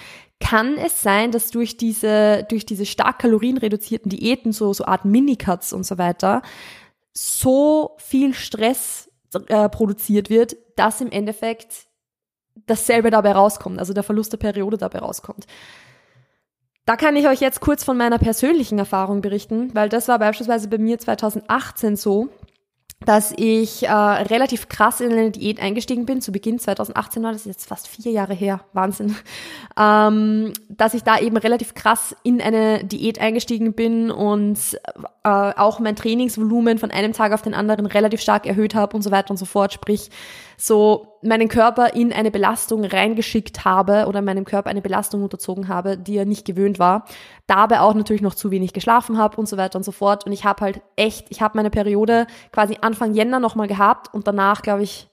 kann 0.41 0.77
es 0.77 1.03
sein, 1.03 1.31
dass 1.31 1.51
durch 1.51 1.77
diese, 1.77 2.45
durch 2.49 2.67
diese 2.67 2.87
stark 2.87 3.21
kalorienreduzierten 3.21 4.11
Diäten, 4.11 4.53
so, 4.53 4.73
so 4.73 4.85
Art 4.87 5.05
Minicuts 5.05 5.73
und 5.73 5.85
so 5.85 5.99
weiter, 5.99 6.43
so 7.13 7.97
viel 7.99 8.35
Stress 8.35 9.11
äh, 9.49 9.69
produziert 9.69 10.31
wird, 10.31 10.57
dass 10.77 11.01
im 11.01 11.13
Endeffekt 11.13 11.87
dasselbe 12.67 13.11
dabei 13.11 13.33
rauskommt, 13.33 13.79
also 13.79 13.93
der 13.93 14.03
Verlust 14.03 14.33
der 14.33 14.39
Periode 14.39 14.79
dabei 14.79 14.99
rauskommt. 15.01 15.47
Da 16.87 16.97
kann 16.97 17.15
ich 17.15 17.29
euch 17.29 17.41
jetzt 17.41 17.61
kurz 17.61 17.85
von 17.85 17.97
meiner 17.97 18.19
persönlichen 18.19 18.79
Erfahrung 18.79 19.21
berichten, 19.21 19.75
weil 19.75 19.89
das 19.89 20.09
war 20.09 20.19
beispielsweise 20.19 20.69
bei 20.69 20.79
mir 20.79 20.99
2018 20.99 21.97
so, 21.97 22.31
dass 23.05 23.32
ich 23.35 23.85
äh, 23.85 23.91
relativ 23.91 24.69
krass 24.69 25.00
in 25.00 25.11
eine 25.11 25.31
Diät 25.31 25.61
eingestiegen 25.61 26.05
bin. 26.05 26.20
Zu 26.20 26.32
Beginn 26.32 26.58
2018 26.58 27.23
war 27.23 27.32
das 27.32 27.47
jetzt 27.47 27.67
fast 27.67 27.88
vier 27.88 28.12
Jahre 28.12 28.35
her, 28.35 28.61
Wahnsinn. 28.75 29.17
Ähm, 29.79 30.52
dass 30.69 30.93
ich 30.93 31.02
da 31.02 31.19
eben 31.19 31.37
relativ 31.38 31.75
krass 31.75 32.14
in 32.23 32.43
eine 32.43 32.85
Diät 32.85 33.19
eingestiegen 33.19 33.73
bin 33.73 34.11
und 34.11 34.58
äh, 35.25 35.29
auch 35.29 35.79
mein 35.79 35.97
Trainingsvolumen 35.97 36.79
von 36.79 36.91
einem 36.91 37.14
Tag 37.14 37.32
auf 37.32 37.43
den 37.43 37.55
anderen 37.55 37.87
relativ 37.87 38.20
stark 38.20 38.47
erhöht 38.47 38.75
habe 38.75 38.94
und 38.97 39.03
so 39.03 39.11
weiter 39.11 39.31
und 39.31 39.38
so 39.38 39.46
fort. 39.46 39.73
Sprich, 39.73 40.11
so 40.58 41.10
meinen 41.22 41.49
Körper 41.49 41.94
in 41.94 42.12
eine 42.12 42.31
Belastung 42.31 42.84
reingeschickt 42.84 43.64
habe 43.64 44.06
oder 44.06 44.22
meinem 44.22 44.44
Körper 44.44 44.70
eine 44.70 44.81
Belastung 44.81 45.22
unterzogen 45.22 45.69
habe, 45.69 45.99
die 45.99 46.17
er 46.17 46.25
nicht 46.25 46.46
gewöhnt 46.46 46.78
war. 46.78 47.05
Dabei 47.46 47.81
auch 47.81 47.94
natürlich 47.94 48.22
noch 48.22 48.34
zu 48.34 48.50
wenig 48.50 48.72
geschlafen 48.72 49.19
habe 49.19 49.37
und 49.37 49.49
so 49.49 49.56
weiter 49.56 49.76
und 49.76 49.82
so 49.82 49.93
fort. 49.93 50.25
Und 50.25 50.32
ich 50.32 50.44
habe 50.44 50.62
halt 50.62 50.82
echt, 50.96 51.26
ich 51.31 51.43
habe 51.43 51.56
meine 51.56 51.70
Periode 51.70 52.26
quasi 52.52 52.78
Anfang 52.81 53.14
Jänner 53.14 53.41
nochmal 53.41 53.69
gehabt 53.69 54.12
und 54.15 54.27
danach, 54.27 54.62
glaube 54.62 54.82
ich, 54.82 55.08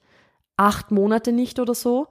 acht 0.56 0.92
Monate 0.92 1.32
nicht 1.32 1.60
oder 1.60 1.76
so 1.76 2.08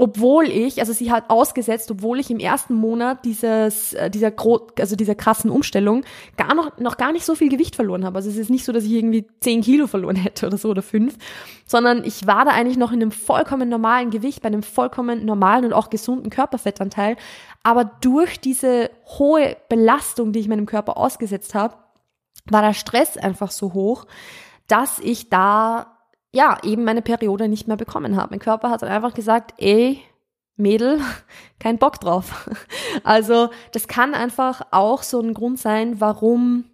obwohl 0.00 0.46
ich, 0.46 0.80
also 0.80 0.94
sie 0.94 1.12
hat 1.12 1.28
ausgesetzt, 1.28 1.90
obwohl 1.90 2.20
ich 2.20 2.30
im 2.30 2.38
ersten 2.38 2.72
Monat 2.72 3.22
dieses, 3.26 3.92
äh, 3.92 4.08
dieser, 4.08 4.32
also 4.78 4.96
dieser 4.96 5.14
krassen 5.14 5.50
Umstellung 5.50 6.04
gar 6.38 6.54
noch, 6.54 6.78
noch 6.78 6.96
gar 6.96 7.12
nicht 7.12 7.26
so 7.26 7.34
viel 7.34 7.50
Gewicht 7.50 7.76
verloren 7.76 8.06
habe. 8.06 8.16
Also 8.16 8.30
es 8.30 8.38
ist 8.38 8.48
nicht 8.48 8.64
so, 8.64 8.72
dass 8.72 8.84
ich 8.84 8.92
irgendwie 8.92 9.26
zehn 9.40 9.60
Kilo 9.60 9.86
verloren 9.86 10.16
hätte 10.16 10.46
oder 10.46 10.56
so 10.56 10.70
oder 10.70 10.80
fünf, 10.80 11.18
sondern 11.66 12.02
ich 12.02 12.26
war 12.26 12.46
da 12.46 12.52
eigentlich 12.52 12.78
noch 12.78 12.92
in 12.92 13.02
einem 13.02 13.10
vollkommen 13.10 13.68
normalen 13.68 14.08
Gewicht, 14.08 14.40
bei 14.40 14.46
einem 14.46 14.62
vollkommen 14.62 15.26
normalen 15.26 15.66
und 15.66 15.74
auch 15.74 15.90
gesunden 15.90 16.30
Körperfettanteil. 16.30 17.18
Aber 17.62 17.84
durch 17.84 18.40
diese 18.40 18.90
hohe 19.18 19.58
Belastung, 19.68 20.32
die 20.32 20.40
ich 20.40 20.48
meinem 20.48 20.64
Körper 20.64 20.96
ausgesetzt 20.96 21.54
habe, 21.54 21.74
war 22.46 22.62
der 22.62 22.72
Stress 22.72 23.18
einfach 23.18 23.50
so 23.50 23.74
hoch, 23.74 24.06
dass 24.66 24.98
ich 24.98 25.28
da 25.28 25.98
ja, 26.32 26.58
eben 26.62 26.84
meine 26.84 27.02
Periode 27.02 27.48
nicht 27.48 27.68
mehr 27.68 27.76
bekommen 27.76 28.16
habe. 28.16 28.28
Mein 28.30 28.38
Körper 28.38 28.70
hat 28.70 28.82
dann 28.82 28.88
einfach 28.88 29.14
gesagt, 29.14 29.54
ey, 29.58 30.00
Mädel, 30.56 31.00
kein 31.58 31.78
Bock 31.78 32.00
drauf. 32.00 32.48
Also 33.04 33.50
das 33.72 33.86
kann 33.86 34.14
einfach 34.14 34.62
auch 34.72 35.04
so 35.04 35.20
ein 35.20 35.32
Grund 35.32 35.60
sein, 35.60 36.00
warum 36.00 36.64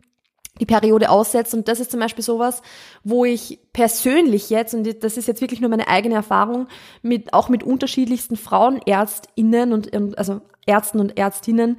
die 0.58 0.66
Periode 0.66 1.10
aussetzt. 1.10 1.52
Und 1.52 1.68
das 1.68 1.78
ist 1.78 1.90
zum 1.90 2.00
Beispiel 2.00 2.24
sowas, 2.24 2.62
wo 3.04 3.26
ich 3.26 3.60
persönlich 3.74 4.48
jetzt, 4.48 4.74
und 4.74 5.04
das 5.04 5.18
ist 5.18 5.28
jetzt 5.28 5.42
wirklich 5.42 5.60
nur 5.60 5.68
meine 5.70 5.88
eigene 5.88 6.14
Erfahrung, 6.14 6.68
mit, 7.02 7.34
auch 7.34 7.50
mit 7.50 7.62
unterschiedlichsten 7.62 8.36
Frauenärztinnen 8.36 9.74
und, 9.74 10.18
also 10.18 10.40
Ärzten 10.64 11.00
und 11.00 11.18
Ärztinnen, 11.18 11.78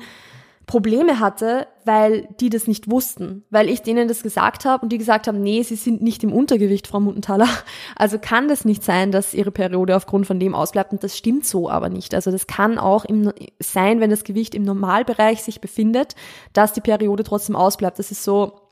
Probleme 0.68 1.20
hatte, 1.20 1.68
weil 1.88 2.28
die 2.40 2.50
das 2.50 2.68
nicht 2.68 2.90
wussten, 2.90 3.44
weil 3.50 3.70
ich 3.70 3.82
denen 3.82 4.08
das 4.08 4.22
gesagt 4.22 4.66
habe 4.66 4.84
und 4.84 4.90
die 4.90 4.98
gesagt 4.98 5.28
haben, 5.28 5.42
nee, 5.42 5.64
sie 5.64 5.76
sind 5.76 6.02
nicht 6.02 6.24
im 6.24 6.34
Untergewicht, 6.34 6.88
Frau 6.88 7.00
Muttenthaler. 7.00 7.48
Also 7.96 8.20
kann 8.20 8.48
das 8.48 8.66
nicht 8.66 8.84
sein, 8.84 9.12
dass 9.12 9.34
ihre 9.34 9.52
Periode 9.52 9.96
aufgrund 9.96 10.28
von 10.28 10.40
dem 10.40 10.54
ausbleibt 10.54 10.92
und 10.92 11.04
das 11.04 11.18
stimmt 11.18 11.46
so 11.46 11.70
aber 11.70 11.90
nicht. 11.90 12.14
Also 12.14 12.32
das 12.32 12.46
kann 12.46 12.78
auch 12.78 13.06
im, 13.06 13.32
sein, 13.60 14.00
wenn 14.00 14.10
das 14.10 14.24
Gewicht 14.24 14.54
im 14.54 14.64
Normalbereich 14.64 15.42
sich 15.42 15.62
befindet, 15.62 16.16
dass 16.54 16.74
die 16.74 16.82
Periode 16.82 17.24
trotzdem 17.24 17.56
ausbleibt. 17.56 17.98
Das 17.98 18.12
ist 18.12 18.24
so 18.24 18.67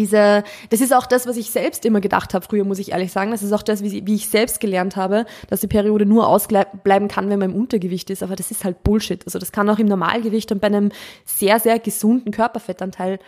diese, 0.00 0.44
das 0.70 0.80
ist 0.80 0.94
auch 0.94 1.04
das, 1.04 1.26
was 1.26 1.36
ich 1.36 1.50
selbst 1.50 1.84
immer 1.84 2.00
gedacht 2.00 2.32
habe, 2.32 2.44
früher 2.44 2.64
muss 2.64 2.78
ich 2.78 2.92
ehrlich 2.92 3.12
sagen. 3.12 3.32
Das 3.32 3.42
ist 3.42 3.52
auch 3.52 3.62
das, 3.62 3.82
wie, 3.82 4.06
wie 4.06 4.14
ich 4.14 4.28
selbst 4.28 4.58
gelernt 4.58 4.96
habe, 4.96 5.26
dass 5.50 5.60
die 5.60 5.66
Periode 5.66 6.06
nur 6.06 6.26
ausbleiben 6.26 7.08
kann, 7.08 7.28
wenn 7.28 7.38
man 7.38 7.50
im 7.50 7.56
Untergewicht 7.56 8.08
ist. 8.08 8.22
Aber 8.22 8.34
das 8.34 8.50
ist 8.50 8.64
halt 8.64 8.82
Bullshit. 8.82 9.22
Also 9.26 9.38
das 9.38 9.52
kann 9.52 9.68
auch 9.68 9.78
im 9.78 9.86
Normalgewicht 9.86 10.50
und 10.52 10.60
bei 10.60 10.68
einem 10.68 10.90
sehr, 11.26 11.60
sehr 11.60 11.78
gesunden 11.78 12.32
Körperfettanteil 12.32 13.18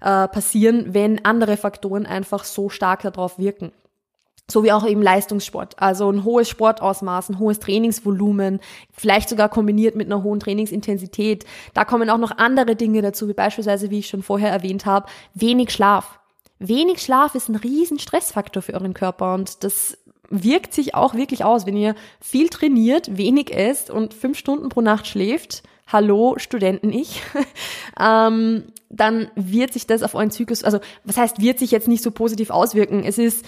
äh, 0.00 0.28
passieren, 0.28 0.94
wenn 0.94 1.22
andere 1.26 1.58
Faktoren 1.58 2.06
einfach 2.06 2.44
so 2.44 2.70
stark 2.70 3.02
darauf 3.02 3.38
wirken. 3.38 3.72
So 4.50 4.62
wie 4.62 4.72
auch 4.72 4.86
eben 4.86 5.00
Leistungssport. 5.00 5.80
Also 5.80 6.10
ein 6.10 6.22
hohes 6.22 6.50
Sportausmaß, 6.50 7.30
ein 7.30 7.38
hohes 7.38 7.60
Trainingsvolumen, 7.60 8.60
vielleicht 8.92 9.30
sogar 9.30 9.48
kombiniert 9.48 9.96
mit 9.96 10.06
einer 10.06 10.22
hohen 10.22 10.38
Trainingsintensität. 10.38 11.46
Da 11.72 11.86
kommen 11.86 12.10
auch 12.10 12.18
noch 12.18 12.36
andere 12.36 12.76
Dinge 12.76 13.00
dazu, 13.00 13.26
wie 13.28 13.32
beispielsweise, 13.32 13.90
wie 13.90 14.00
ich 14.00 14.08
schon 14.08 14.22
vorher 14.22 14.50
erwähnt 14.50 14.84
habe, 14.84 15.06
wenig 15.32 15.70
Schlaf. 15.70 16.18
Wenig 16.58 17.00
Schlaf 17.00 17.34
ist 17.34 17.48
ein 17.48 17.56
riesen 17.56 17.98
Stressfaktor 17.98 18.62
für 18.62 18.74
euren 18.74 18.94
Körper 18.94 19.34
und 19.34 19.64
das 19.64 19.98
wirkt 20.30 20.74
sich 20.74 20.94
auch 20.94 21.14
wirklich 21.14 21.44
aus, 21.44 21.66
wenn 21.66 21.76
ihr 21.76 21.94
viel 22.20 22.48
trainiert, 22.48 23.16
wenig 23.16 23.54
esst 23.54 23.90
und 23.90 24.14
fünf 24.14 24.38
Stunden 24.38 24.68
pro 24.68 24.80
Nacht 24.80 25.06
schläft. 25.06 25.62
Hallo 25.86 26.34
Studenten 26.38 26.92
ich, 26.92 27.22
ähm, 28.00 28.64
dann 28.88 29.30
wird 29.34 29.72
sich 29.72 29.86
das 29.86 30.02
auf 30.02 30.14
euren 30.14 30.30
Zyklus, 30.30 30.64
also 30.64 30.80
was 31.04 31.16
heißt, 31.16 31.40
wird 31.40 31.58
sich 31.58 31.70
jetzt 31.70 31.88
nicht 31.88 32.02
so 32.02 32.10
positiv 32.10 32.50
auswirken. 32.50 33.04
Es 33.04 33.18
ist 33.18 33.44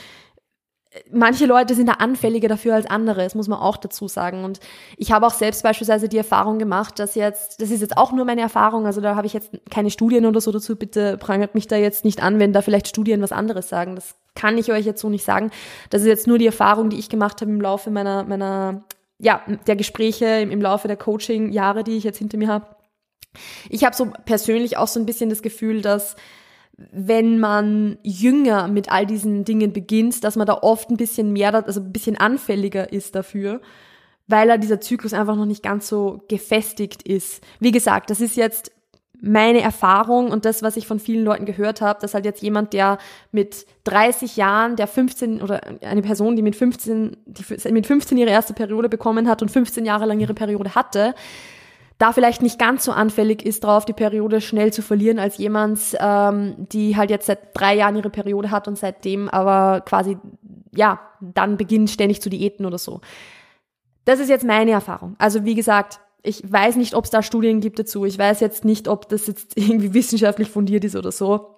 manche 1.11 1.47
Leute 1.47 1.75
sind 1.75 1.89
da 1.89 1.95
anfälliger 1.95 2.49
dafür 2.49 2.75
als 2.75 2.87
andere, 2.87 3.25
das 3.25 3.35
muss 3.35 3.49
man 3.49 3.59
auch 3.59 3.77
dazu 3.77 4.09
sagen. 4.09 4.45
Und 4.45 4.61
ich 4.97 5.13
habe 5.13 5.27
auch 5.27 5.35
selbst 5.35 5.63
beispielsweise 5.63 6.09
die 6.09 6.19
Erfahrung 6.19 6.59
gemacht, 6.59 6.99
dass 6.99 7.15
jetzt, 7.15 7.61
das 7.61 7.71
ist 7.71 7.81
jetzt 7.81 7.97
auch 7.97 8.13
nur 8.13 8.25
meine 8.25 8.41
Erfahrung, 8.41 8.87
also 8.87 9.01
da 9.01 9.17
habe 9.17 9.27
ich 9.27 9.33
jetzt 9.33 9.51
keine 9.71 9.91
Studien 9.91 10.27
oder 10.27 10.41
so 10.41 10.53
dazu, 10.53 10.77
bitte 10.77 11.17
prangert 11.19 11.55
mich 11.55 11.67
da 11.67 11.77
jetzt 11.77 12.05
nicht 12.05 12.23
an, 12.23 12.39
wenn 12.39 12.53
da 12.53 12.63
vielleicht 12.63 12.89
Studien 12.89 13.23
was 13.23 13.33
anderes 13.33 13.69
sagen. 13.69 13.95
Das 13.95 14.15
kann 14.35 14.59
ich 14.59 14.71
euch 14.73 14.85
jetzt 14.85 15.01
so 15.01 15.09
nicht 15.09 15.25
sagen. 15.25 15.51
Das 15.91 16.03
ist 16.03 16.09
jetzt 16.09 16.27
nur 16.27 16.39
die 16.39 16.47
Erfahrung, 16.47 16.91
die 16.91 16.99
ich 16.99 17.09
gemacht 17.09 17.41
habe 17.41 17.51
im 17.51 17.61
Laufe 17.61 17.91
meiner, 17.91 18.25
meiner, 18.25 18.85
ja, 19.19 19.43
der 19.67 19.77
Gespräche, 19.77 20.27
im, 20.27 20.51
im 20.51 20.61
Laufe 20.61 20.89
der 20.89 20.97
Coaching-Jahre, 20.97 21.85
die 21.85 21.97
ich 21.97 22.05
jetzt 22.05 22.19
hinter 22.19 22.39
mir 22.39 22.49
habe. 22.49 22.67
Ich 23.69 23.85
habe 23.85 23.95
so 23.95 24.11
persönlich 24.25 24.77
auch 24.77 24.89
so 24.89 25.01
ein 25.01 25.07
bisschen 25.07 25.31
das 25.31 25.43
Gefühl, 25.43 25.83
dass 25.83 26.17
wenn 26.77 27.39
man 27.39 27.99
jünger 28.03 28.69
mit 28.69 28.91
all 28.93 29.07
diesen 29.07 29.45
Dingen 29.45 29.73
beginnt, 29.73 30.25
dass 30.25 30.37
man 30.37 30.47
da 30.47 30.59
oft 30.61 30.91
ein 30.91 30.97
bisschen 30.97 31.33
mehr, 31.33 31.55
also 31.55 31.81
ein 31.81 31.93
bisschen 31.93 32.17
anfälliger 32.17 32.93
ist 32.93 33.15
dafür, 33.15 33.61
weil 34.27 34.51
er 34.51 34.59
dieser 34.59 34.81
Zyklus 34.81 35.15
einfach 35.15 35.37
noch 35.37 35.47
nicht 35.47 35.63
ganz 35.63 35.89
so 35.89 36.23
gefestigt 36.29 37.03
ist. 37.03 37.43
Wie 37.61 37.71
gesagt, 37.71 38.11
das 38.11 38.21
ist 38.21 38.37
jetzt 38.37 38.73
meine 39.23 39.63
Erfahrung 39.63 40.31
und 40.31 40.45
das, 40.45 40.63
was 40.63 40.77
ich 40.77 40.87
von 40.87 41.01
vielen 41.01 41.25
Leuten 41.25 41.47
gehört 41.47 41.81
habe, 41.81 42.01
dass 42.01 42.13
halt 42.13 42.27
jetzt 42.27 42.43
jemand, 42.43 42.75
der 42.75 42.99
mit 43.33 43.67
30 43.85 44.37
Jahren, 44.37 44.77
der 44.77 44.87
15 44.87 45.41
oder 45.41 45.61
eine 45.81 46.03
Person, 46.03 46.37
die 46.37 46.43
mit 46.43 46.57
15, 46.57 47.17
die 47.25 47.73
mit 47.73 47.87
15 47.87 48.19
ihre 48.19 48.31
erste 48.31 48.53
Periode 48.53 48.91
bekommen 48.91 49.29
hat 49.29 49.41
und 49.41 49.51
15 49.51 49.87
Jahre 49.87 50.05
lang 50.05 50.21
ihre 50.21 50.35
Periode 50.35 50.75
hatte, 50.75 51.15
da 51.99 52.13
vielleicht 52.13 52.43
nicht 52.43 52.59
ganz 52.59 52.85
so 52.85 52.93
anfällig 52.93 53.45
ist 53.45 53.65
darauf, 53.65 53.85
die 53.85 53.95
Periode 53.95 54.41
schnell 54.41 54.73
zu 54.73 54.83
verlieren, 54.83 55.19
als 55.19 55.39
jemand, 55.39 55.81
ähm, 55.99 56.55
die 56.71 56.97
halt 56.97 57.11
jetzt 57.11 57.27
seit 57.27 57.59
drei 57.59 57.75
Jahren 57.75 57.97
ihre 57.97 58.11
Periode 58.11 58.51
hat 58.51 58.69
und 58.69 58.77
seitdem 58.77 59.29
aber 59.29 59.81
quasi, 59.81 60.19
ja, 60.75 61.01
dann 61.21 61.57
beginnt 61.57 61.91
ständig 61.91 62.21
zu 62.21 62.29
diäten 62.29 62.67
oder 62.67 62.79
so. 62.79 63.01
Das 64.05 64.21
ist 64.21 64.29
jetzt 64.29 64.45
meine 64.45 64.73
Erfahrung. 64.73 65.17
Also 65.19 65.45
wie 65.45 65.55
gesagt, 65.55 66.01
ich 66.23 66.43
weiß 66.51 66.77
nicht, 66.77 66.95
ob 66.95 67.05
es 67.05 67.11
da 67.11 67.23
Studien 67.23 67.61
gibt 67.61 67.79
dazu. 67.79 68.05
Ich 68.05 68.19
weiß 68.19 68.41
jetzt 68.41 68.65
nicht, 68.65 68.89
ob 68.89 69.09
das 69.09 69.27
jetzt 69.27 69.53
irgendwie 69.57 69.95
wissenschaftlich 69.95 70.51
fundiert 70.51 70.85
ist 70.85 70.97
oder 70.97 71.13
so. 71.13 71.56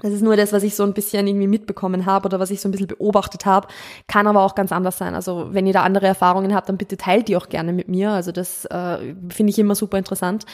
Das 0.00 0.12
ist 0.12 0.22
nur 0.22 0.36
das, 0.36 0.52
was 0.52 0.62
ich 0.62 0.74
so 0.74 0.82
ein 0.82 0.92
bisschen 0.92 1.26
irgendwie 1.26 1.46
mitbekommen 1.46 2.04
habe 2.04 2.26
oder 2.26 2.38
was 2.38 2.50
ich 2.50 2.60
so 2.60 2.68
ein 2.68 2.72
bisschen 2.72 2.86
beobachtet 2.86 3.46
habe. 3.46 3.68
Kann 4.06 4.26
aber 4.26 4.42
auch 4.42 4.54
ganz 4.54 4.70
anders 4.70 4.98
sein. 4.98 5.14
Also 5.14 5.54
wenn 5.54 5.66
ihr 5.66 5.72
da 5.72 5.82
andere 5.82 6.06
Erfahrungen 6.06 6.54
habt, 6.54 6.68
dann 6.68 6.76
bitte 6.76 6.98
teilt 6.98 7.28
die 7.28 7.36
auch 7.36 7.48
gerne 7.48 7.72
mit 7.72 7.88
mir. 7.88 8.10
Also 8.10 8.30
das 8.30 8.66
äh, 8.66 9.14
finde 9.30 9.50
ich 9.50 9.58
immer 9.58 9.74
super 9.74 9.96
interessant. 9.96 10.44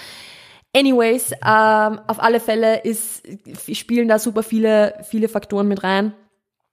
Anyways, 0.75 1.33
ähm, 1.33 2.01
auf 2.07 2.23
alle 2.23 2.41
Fälle 2.41 2.83
ist, 2.83 3.23
spielen 3.71 4.09
da 4.09 4.19
super 4.19 4.43
viele, 4.43 4.95
viele 5.03 5.29
Faktoren 5.29 5.69
mit 5.69 5.83
rein. 5.83 6.15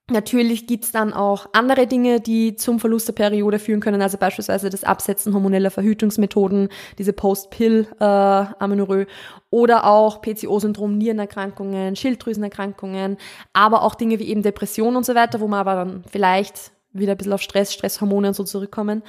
Natürlich 0.10 0.68
gibt's 0.68 0.92
dann 0.92 1.14
auch 1.14 1.48
andere 1.54 1.88
Dinge, 1.88 2.20
die 2.20 2.56
zum 2.56 2.80
Verlust 2.80 3.08
der 3.08 3.14
Periode 3.14 3.60
führen 3.60 3.80
können, 3.80 4.02
also 4.02 4.18
beispielsweise 4.18 4.70
das 4.70 4.84
Absetzen 4.84 5.34
hormoneller 5.34 5.72
Verhütungsmethoden, 5.72 6.70
diese 6.98 7.14
Post-Pill-Amenorrhoe 7.14 9.02
äh, 9.02 9.08
oder 9.52 9.86
auch 9.86 10.22
PCO-Syndrom, 10.22 10.98
Nierenerkrankungen, 10.98 11.96
Schilddrüsenerkrankungen, 11.96 13.18
aber 13.54 13.84
auch 13.84 13.96
Dinge 13.96 14.20
wie 14.20 14.30
eben 14.30 14.42
Depression 14.42 14.96
und 14.96 15.06
so 15.06 15.16
weiter, 15.16 15.40
wo 15.40 15.48
man 15.48 15.60
aber 15.60 15.76
dann 15.76 16.04
vielleicht 16.10 16.72
wieder 16.92 17.12
ein 17.12 17.18
bisschen 17.18 17.34
auf 17.34 17.42
Stress, 17.42 17.74
Stresshormone 17.74 18.30
und 18.30 18.34
so 18.34 18.44
zurückkommen, 18.44 19.04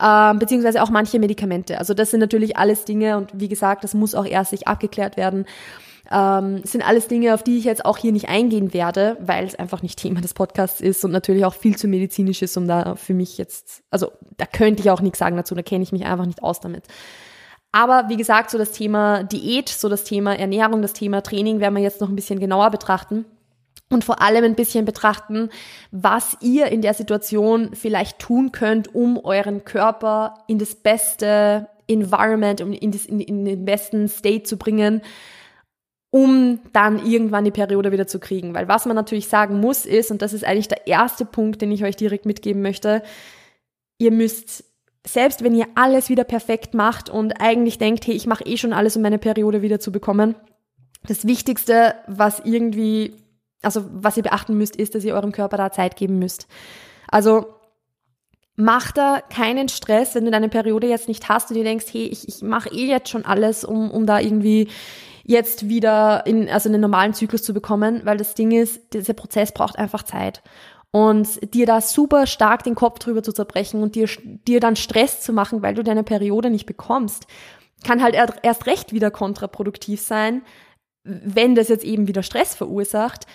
ähm, 0.00 0.38
beziehungsweise 0.38 0.82
auch 0.82 0.90
manche 0.90 1.18
Medikamente. 1.18 1.78
Also 1.78 1.94
das 1.94 2.10
sind 2.10 2.20
natürlich 2.20 2.56
alles 2.56 2.84
Dinge 2.84 3.16
und 3.16 3.30
wie 3.32 3.48
gesagt, 3.48 3.84
das 3.84 3.94
muss 3.94 4.14
auch 4.14 4.26
erst 4.26 4.50
sich 4.50 4.68
abgeklärt 4.68 5.16
werden. 5.16 5.46
Ähm, 6.12 6.60
sind 6.64 6.86
alles 6.86 7.08
Dinge, 7.08 7.32
auf 7.32 7.42
die 7.42 7.56
ich 7.56 7.64
jetzt 7.64 7.84
auch 7.86 7.96
hier 7.96 8.12
nicht 8.12 8.28
eingehen 8.28 8.74
werde, 8.74 9.16
weil 9.20 9.46
es 9.46 9.54
einfach 9.54 9.82
nicht 9.82 9.98
Thema 9.98 10.20
des 10.20 10.34
Podcasts 10.34 10.80
ist 10.80 11.04
und 11.04 11.10
natürlich 11.10 11.44
auch 11.46 11.54
viel 11.54 11.76
zu 11.76 11.88
medizinisch 11.88 12.42
ist, 12.42 12.56
um 12.56 12.68
da 12.68 12.96
für 12.96 13.14
mich 13.14 13.38
jetzt, 13.38 13.82
also 13.90 14.12
da 14.36 14.44
könnte 14.44 14.82
ich 14.82 14.90
auch 14.90 15.00
nichts 15.00 15.18
sagen 15.18 15.36
dazu, 15.36 15.54
da 15.54 15.62
kenne 15.62 15.82
ich 15.82 15.92
mich 15.92 16.04
einfach 16.04 16.26
nicht 16.26 16.42
aus 16.42 16.60
damit. 16.60 16.84
Aber 17.72 18.10
wie 18.10 18.18
gesagt, 18.18 18.50
so 18.50 18.58
das 18.58 18.72
Thema 18.72 19.22
Diät, 19.22 19.70
so 19.70 19.88
das 19.88 20.04
Thema 20.04 20.38
Ernährung, 20.38 20.82
das 20.82 20.92
Thema 20.92 21.22
Training 21.22 21.60
werden 21.60 21.74
wir 21.74 21.82
jetzt 21.82 22.02
noch 22.02 22.10
ein 22.10 22.16
bisschen 22.16 22.38
genauer 22.38 22.70
betrachten 22.70 23.24
und 23.88 24.04
vor 24.04 24.20
allem 24.20 24.44
ein 24.44 24.54
bisschen 24.54 24.84
betrachten, 24.84 25.48
was 25.90 26.36
ihr 26.42 26.66
in 26.66 26.82
der 26.82 26.92
Situation 26.92 27.70
vielleicht 27.72 28.18
tun 28.18 28.52
könnt, 28.52 28.94
um 28.94 29.18
euren 29.18 29.64
Körper 29.64 30.34
in 30.46 30.58
das 30.58 30.74
beste 30.74 31.68
Environment, 31.86 32.60
um 32.60 32.72
in, 32.72 32.90
das, 32.90 33.06
in, 33.06 33.20
in 33.20 33.44
den 33.46 33.64
besten 33.64 34.08
State 34.08 34.42
zu 34.42 34.58
bringen, 34.58 35.00
um 36.12 36.60
dann 36.74 37.04
irgendwann 37.04 37.46
die 37.46 37.50
Periode 37.50 37.90
wieder 37.90 38.06
zu 38.06 38.20
kriegen. 38.20 38.54
Weil 38.54 38.68
was 38.68 38.84
man 38.84 38.94
natürlich 38.94 39.28
sagen 39.28 39.60
muss 39.60 39.86
ist, 39.86 40.10
und 40.10 40.20
das 40.20 40.34
ist 40.34 40.44
eigentlich 40.44 40.68
der 40.68 40.86
erste 40.86 41.24
Punkt, 41.24 41.62
den 41.62 41.72
ich 41.72 41.84
euch 41.84 41.96
direkt 41.96 42.26
mitgeben 42.26 42.60
möchte, 42.60 43.02
ihr 43.96 44.12
müsst, 44.12 44.62
selbst 45.06 45.42
wenn 45.42 45.54
ihr 45.54 45.66
alles 45.74 46.10
wieder 46.10 46.24
perfekt 46.24 46.74
macht 46.74 47.08
und 47.08 47.40
eigentlich 47.40 47.78
denkt, 47.78 48.06
hey, 48.06 48.14
ich 48.14 48.26
mache 48.26 48.44
eh 48.44 48.58
schon 48.58 48.74
alles, 48.74 48.94
um 48.94 49.02
meine 49.02 49.18
Periode 49.18 49.62
wieder 49.62 49.80
zu 49.80 49.90
bekommen, 49.90 50.34
das 51.04 51.26
Wichtigste, 51.26 51.94
was 52.06 52.40
irgendwie, 52.40 53.16
also 53.62 53.82
was 53.90 54.18
ihr 54.18 54.22
beachten 54.22 54.58
müsst, 54.58 54.76
ist, 54.76 54.94
dass 54.94 55.04
ihr 55.04 55.14
eurem 55.14 55.32
Körper 55.32 55.56
da 55.56 55.72
Zeit 55.72 55.96
geben 55.96 56.18
müsst. 56.18 56.46
Also 57.08 57.46
mach 58.56 58.92
da 58.92 59.20
keinen 59.20 59.68
Stress, 59.68 60.14
wenn 60.14 60.24
du 60.24 60.30
deine 60.30 60.48
Periode 60.48 60.86
jetzt 60.86 61.08
nicht 61.08 61.28
hast 61.28 61.50
und 61.50 61.56
du 61.56 61.64
denkst, 61.64 61.86
hey, 61.92 62.04
ich, 62.04 62.28
ich 62.28 62.42
mache 62.42 62.70
eh 62.70 62.86
jetzt 62.86 63.08
schon 63.08 63.24
alles, 63.24 63.64
um, 63.64 63.90
um 63.90 64.06
da 64.06 64.20
irgendwie 64.20 64.68
jetzt 65.24 65.68
wieder 65.68 66.26
in, 66.26 66.48
also 66.48 66.68
einen 66.68 66.80
normalen 66.80 67.14
Zyklus 67.14 67.42
zu 67.42 67.54
bekommen, 67.54 68.02
weil 68.04 68.16
das 68.16 68.34
Ding 68.34 68.50
ist, 68.50 68.92
dieser 68.92 69.14
Prozess 69.14 69.52
braucht 69.52 69.78
einfach 69.78 70.02
Zeit. 70.02 70.42
Und 70.90 71.54
dir 71.54 71.64
da 71.64 71.80
super 71.80 72.26
stark 72.26 72.64
den 72.64 72.74
Kopf 72.74 72.98
drüber 72.98 73.22
zu 73.22 73.32
zerbrechen 73.32 73.82
und 73.82 73.94
dir, 73.94 74.08
dir 74.46 74.60
dann 74.60 74.76
Stress 74.76 75.22
zu 75.22 75.32
machen, 75.32 75.62
weil 75.62 75.74
du 75.74 75.82
deine 75.82 76.04
Periode 76.04 76.50
nicht 76.50 76.66
bekommst, 76.66 77.26
kann 77.82 78.02
halt 78.02 78.14
erst 78.42 78.66
recht 78.66 78.92
wieder 78.92 79.10
kontraproduktiv 79.10 80.00
sein, 80.00 80.42
wenn 81.04 81.54
das 81.54 81.68
jetzt 81.68 81.84
eben 81.84 82.06
wieder 82.08 82.22
Stress 82.22 82.54
verursacht, 82.54 83.26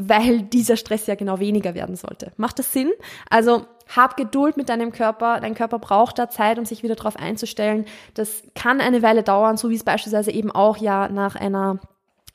weil 0.00 0.42
dieser 0.42 0.76
Stress 0.76 1.06
ja 1.06 1.14
genau 1.14 1.38
weniger 1.38 1.74
werden 1.74 1.94
sollte. 1.94 2.32
Macht 2.36 2.58
das 2.58 2.72
Sinn? 2.72 2.90
Also 3.28 3.66
hab 3.94 4.16
Geduld 4.16 4.56
mit 4.56 4.68
deinem 4.68 4.92
Körper. 4.92 5.40
Dein 5.40 5.54
Körper 5.54 5.78
braucht 5.78 6.18
da 6.18 6.30
Zeit, 6.30 6.58
um 6.58 6.64
sich 6.64 6.82
wieder 6.82 6.94
darauf 6.94 7.16
einzustellen. 7.16 7.84
Das 8.14 8.42
kann 8.54 8.80
eine 8.80 9.02
Weile 9.02 9.22
dauern, 9.22 9.56
so 9.56 9.68
wie 9.68 9.74
es 9.74 9.84
beispielsweise 9.84 10.30
eben 10.30 10.50
auch 10.50 10.78
ja 10.78 11.08
nach 11.08 11.36
einer 11.36 11.80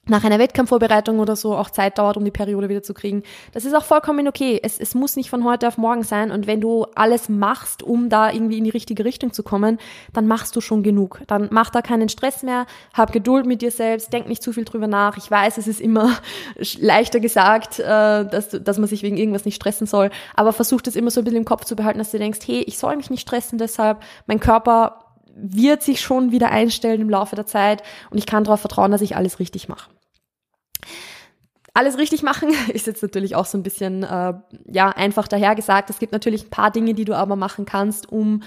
nach 0.08 0.24
einer 0.24 0.40
Wettkampfvorbereitung 0.40 1.20
oder 1.20 1.36
so 1.36 1.56
auch 1.56 1.70
Zeit 1.70 1.98
dauert, 1.98 2.18
um 2.18 2.26
die 2.26 2.32
Periode 2.32 2.70
wieder 2.70 2.84
zu 2.84 2.94
kriegen. 2.94 3.24
Das 3.54 3.66
ist 3.66 3.74
auch 3.74 3.84
vollkommen 3.84 4.28
okay. 4.28 4.60
Es, 4.62 4.80
es 4.80 4.96
muss 4.96 5.16
nicht 5.16 5.30
von 5.30 5.44
heute 5.44 5.68
auf 5.68 5.78
morgen 5.78 6.04
sein. 6.04 6.32
Und 6.32 6.48
wenn 6.48 6.62
du 6.62 6.86
alles 6.96 7.30
machst, 7.30 7.84
um 7.84 8.10
da 8.10 8.32
irgendwie 8.32 8.58
in 8.58 8.64
die 8.64 8.70
richtige 8.70 9.06
Richtung 9.06 9.34
zu 9.34 9.44
kommen, 9.44 9.80
dann 10.14 10.28
machst 10.28 10.56
du 10.56 10.62
schon 10.62 10.84
genug. 10.84 11.22
Dann 11.28 11.48
mach 11.52 11.70
da 11.70 11.82
keinen 11.82 12.10
Stress 12.10 12.44
mehr, 12.44 12.66
hab 12.94 13.12
Geduld 13.12 13.46
mit 13.46 13.62
dir 13.62 13.72
selbst, 13.72 14.14
denk 14.14 14.28
nicht 14.28 14.44
zu 14.44 14.54
viel 14.54 14.66
drüber 14.66 14.88
nach. 14.88 15.18
Ich 15.18 15.30
weiß, 15.30 15.58
es 15.58 15.68
ist 15.68 15.82
immer 15.82 16.18
leichter 16.80 17.20
gesagt, 17.20 17.80
äh, 17.80 17.84
dass, 17.84 18.50
dass 18.50 18.78
man 18.78 18.88
sich 18.88 19.04
wegen 19.04 19.18
irgendwas 19.18 19.46
nicht 19.46 19.56
stressen 19.56 19.88
soll. 19.88 20.12
Aber 20.36 20.54
versuch 20.54 20.82
das 20.82 20.96
immer 20.96 21.12
so 21.12 21.22
ein 21.22 21.24
bisschen 21.24 21.40
im 21.40 21.46
Kopf 21.46 21.66
zu 21.66 21.76
behalten, 21.76 22.00
dass 22.00 22.12
du 22.12 22.20
denkst, 22.20 22.40
hey, 22.46 22.62
ich 22.62 22.78
soll 22.78 22.96
mich 22.96 23.10
nicht 23.10 23.22
stressen 23.22 23.58
deshalb. 23.58 24.02
Mein 24.28 24.40
Körper 24.40 25.06
wird 25.36 25.84
sich 25.84 26.00
schon 26.00 26.32
wieder 26.32 26.50
einstellen 26.52 27.02
im 27.02 27.10
Laufe 27.10 27.36
der 27.36 27.46
Zeit 27.46 27.84
und 28.10 28.18
ich 28.18 28.26
kann 28.26 28.46
darauf 28.46 28.62
vertrauen, 28.62 28.92
dass 28.92 29.02
ich 29.02 29.16
alles 29.16 29.40
richtig 29.40 29.68
mache. 29.68 29.90
Alles 31.74 31.98
richtig 31.98 32.24
machen 32.24 32.50
ist 32.74 32.88
jetzt 32.88 33.04
natürlich 33.04 33.36
auch 33.36 33.46
so 33.46 33.58
ein 33.58 33.64
bisschen 33.64 34.04
äh, 34.04 34.34
ja 34.68 34.90
einfach 34.90 35.28
dahergesagt. 35.28 35.90
Es 35.90 36.00
gibt 36.00 36.14
natürlich 36.14 36.46
ein 36.46 36.50
paar 36.50 36.72
Dinge, 36.72 36.94
die 36.94 37.06
du 37.06 37.16
aber 37.16 37.36
machen 37.36 37.66
kannst, 37.66 38.12
um 38.12 38.44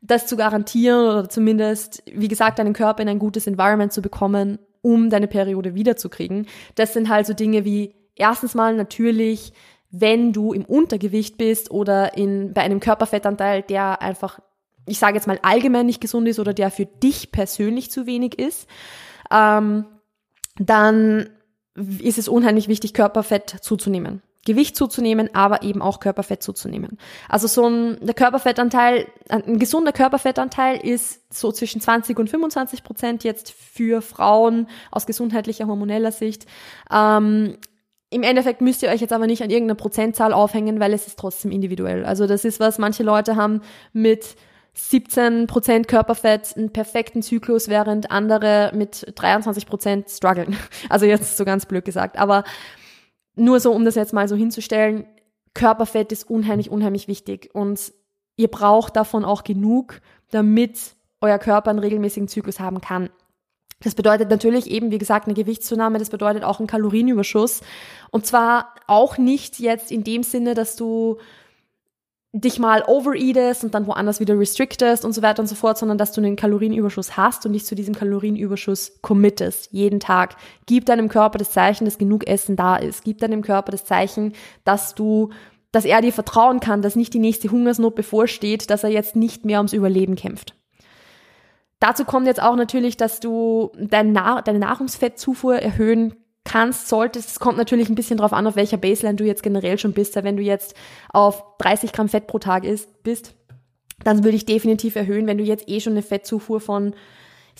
das 0.00 0.26
zu 0.26 0.36
garantieren 0.36 1.06
oder 1.06 1.28
zumindest, 1.28 2.02
wie 2.12 2.28
gesagt, 2.28 2.58
deinen 2.58 2.72
Körper 2.72 3.02
in 3.02 3.08
ein 3.08 3.18
gutes 3.18 3.46
Environment 3.46 3.92
zu 3.92 4.00
bekommen, 4.00 4.58
um 4.80 5.10
deine 5.10 5.26
Periode 5.26 5.74
wiederzukriegen. 5.74 6.46
Das 6.76 6.92
sind 6.92 7.08
halt 7.08 7.26
so 7.26 7.34
Dinge 7.34 7.64
wie 7.64 7.94
erstens 8.14 8.54
mal 8.54 8.74
natürlich, 8.74 9.52
wenn 9.90 10.32
du 10.32 10.52
im 10.52 10.64
Untergewicht 10.64 11.38
bist 11.38 11.70
oder 11.70 12.16
in, 12.16 12.52
bei 12.52 12.62
einem 12.62 12.80
Körperfettanteil, 12.80 13.62
der 13.62 14.02
einfach, 14.02 14.38
ich 14.86 14.98
sage 14.98 15.14
jetzt 15.14 15.26
mal 15.26 15.38
allgemein 15.42 15.86
nicht 15.86 16.00
gesund 16.00 16.28
ist 16.28 16.38
oder 16.38 16.52
der 16.52 16.70
für 16.70 16.86
dich 16.86 17.32
persönlich 17.32 17.90
zu 17.90 18.06
wenig 18.06 18.38
ist, 18.38 18.68
ähm, 19.30 19.86
dann 20.58 21.30
ist 22.00 22.18
es 22.18 22.28
unheimlich 22.28 22.68
wichtig, 22.68 22.94
Körperfett 22.94 23.50
zuzunehmen. 23.62 24.22
Gewicht 24.48 24.76
zuzunehmen, 24.76 25.28
aber 25.34 25.62
eben 25.62 25.82
auch 25.82 26.00
Körperfett 26.00 26.42
zuzunehmen. 26.42 26.96
Also 27.28 27.46
so 27.46 27.68
ein 27.68 27.98
der 28.00 28.14
Körperfettanteil, 28.14 29.06
ein 29.28 29.58
gesunder 29.58 29.92
Körperfettanteil 29.92 30.78
ist 30.78 31.20
so 31.32 31.52
zwischen 31.52 31.80
20 31.80 32.18
und 32.18 32.30
25 32.30 32.82
Prozent 32.82 33.24
jetzt 33.24 33.52
für 33.52 34.00
Frauen 34.00 34.68
aus 34.90 35.06
gesundheitlicher 35.06 35.66
hormoneller 35.66 36.12
Sicht. 36.12 36.46
Ähm, 36.90 37.58
im 38.10 38.22
Endeffekt 38.22 38.62
müsst 38.62 38.82
ihr 38.82 38.88
euch 38.88 39.02
jetzt 39.02 39.12
aber 39.12 39.26
nicht 39.26 39.42
an 39.42 39.50
irgendeiner 39.50 39.76
Prozentzahl 39.76 40.32
aufhängen, 40.32 40.80
weil 40.80 40.94
es 40.94 41.06
ist 41.06 41.18
trotzdem 41.18 41.50
individuell. 41.50 42.06
Also 42.06 42.26
das 42.26 42.46
ist 42.46 42.58
was 42.58 42.78
manche 42.78 43.02
Leute 43.02 43.36
haben 43.36 43.60
mit 43.92 44.36
17 44.78 45.48
Prozent 45.48 45.88
Körperfett 45.88 46.56
einen 46.56 46.72
perfekten 46.72 47.20
Zyklus, 47.20 47.68
während 47.68 48.10
andere 48.12 48.70
mit 48.74 49.12
23 49.16 49.66
Prozent 49.66 50.08
strugglen. 50.08 50.56
Also 50.88 51.04
jetzt 51.04 51.36
so 51.36 51.44
ganz 51.44 51.66
blöd 51.66 51.84
gesagt. 51.84 52.16
Aber 52.18 52.44
nur 53.34 53.60
so, 53.60 53.72
um 53.72 53.84
das 53.84 53.96
jetzt 53.96 54.12
mal 54.12 54.28
so 54.28 54.36
hinzustellen, 54.36 55.06
Körperfett 55.54 56.12
ist 56.12 56.30
unheimlich, 56.30 56.70
unheimlich 56.70 57.08
wichtig 57.08 57.50
und 57.52 57.92
ihr 58.36 58.48
braucht 58.48 58.94
davon 58.94 59.24
auch 59.24 59.42
genug, 59.42 60.00
damit 60.30 60.94
euer 61.20 61.38
Körper 61.38 61.70
einen 61.70 61.80
regelmäßigen 61.80 62.28
Zyklus 62.28 62.60
haben 62.60 62.80
kann. 62.80 63.10
Das 63.80 63.94
bedeutet 63.94 64.30
natürlich 64.30 64.70
eben, 64.70 64.90
wie 64.90 64.98
gesagt, 64.98 65.26
eine 65.26 65.34
Gewichtszunahme, 65.34 65.98
das 65.98 66.10
bedeutet 66.10 66.44
auch 66.44 66.58
einen 66.58 66.68
Kalorienüberschuss. 66.68 67.60
Und 68.10 68.26
zwar 68.26 68.74
auch 68.86 69.18
nicht 69.18 69.58
jetzt 69.58 69.90
in 69.90 70.04
dem 70.04 70.22
Sinne, 70.22 70.54
dass 70.54 70.76
du 70.76 71.18
dich 72.32 72.58
mal 72.58 72.84
overeatest 72.86 73.64
und 73.64 73.74
dann 73.74 73.86
woanders 73.86 74.20
wieder 74.20 74.38
restrictest 74.38 75.04
und 75.04 75.12
so 75.12 75.22
weiter 75.22 75.40
und 75.40 75.46
so 75.46 75.54
fort, 75.54 75.78
sondern 75.78 75.96
dass 75.96 76.12
du 76.12 76.20
einen 76.20 76.36
Kalorienüberschuss 76.36 77.16
hast 77.16 77.46
und 77.46 77.54
dich 77.54 77.64
zu 77.64 77.74
diesem 77.74 77.94
Kalorienüberschuss 77.94 79.00
committest, 79.00 79.72
jeden 79.72 79.98
Tag. 79.98 80.36
Gib 80.66 80.84
deinem 80.84 81.08
Körper 81.08 81.38
das 81.38 81.52
Zeichen, 81.52 81.86
dass 81.86 81.96
genug 81.96 82.26
Essen 82.26 82.54
da 82.54 82.76
ist. 82.76 83.02
Gib 83.02 83.18
deinem 83.18 83.42
Körper 83.42 83.72
das 83.72 83.86
Zeichen, 83.86 84.34
dass 84.64 84.94
du, 84.94 85.30
dass 85.72 85.86
er 85.86 86.02
dir 86.02 86.12
vertrauen 86.12 86.60
kann, 86.60 86.82
dass 86.82 86.96
nicht 86.96 87.14
die 87.14 87.18
nächste 87.18 87.50
Hungersnot 87.50 87.94
bevorsteht, 87.94 88.68
dass 88.68 88.84
er 88.84 88.90
jetzt 88.90 89.16
nicht 89.16 89.46
mehr 89.46 89.58
ums 89.58 89.72
Überleben 89.72 90.14
kämpft. 90.14 90.54
Dazu 91.80 92.04
kommt 92.04 92.26
jetzt 92.26 92.42
auch 92.42 92.56
natürlich, 92.56 92.96
dass 92.98 93.20
du 93.20 93.70
deine, 93.78 94.12
Nahrungsfettzufuhr 94.12 95.56
erhöhen 95.56 96.14
kannst, 96.48 96.88
solltest. 96.88 97.30
Es 97.30 97.40
kommt 97.40 97.58
natürlich 97.58 97.88
ein 97.88 97.94
bisschen 97.94 98.18
drauf 98.18 98.32
an, 98.32 98.46
auf 98.46 98.56
welcher 98.56 98.76
Baseline 98.78 99.16
du 99.16 99.24
jetzt 99.24 99.42
generell 99.42 99.78
schon 99.78 99.92
bist. 99.92 100.16
Wenn 100.16 100.36
du 100.36 100.42
jetzt 100.42 100.74
auf 101.12 101.44
30 101.58 101.92
Gramm 101.92 102.08
Fett 102.08 102.26
pro 102.26 102.38
Tag 102.38 102.64
ist, 102.64 103.02
bist, 103.02 103.34
dann 104.02 104.24
würde 104.24 104.36
ich 104.36 104.46
definitiv 104.46 104.96
erhöhen. 104.96 105.26
Wenn 105.26 105.38
du 105.38 105.44
jetzt 105.44 105.68
eh 105.68 105.80
schon 105.80 105.92
eine 105.92 106.02
Fettzufuhr 106.02 106.60
von 106.60 106.94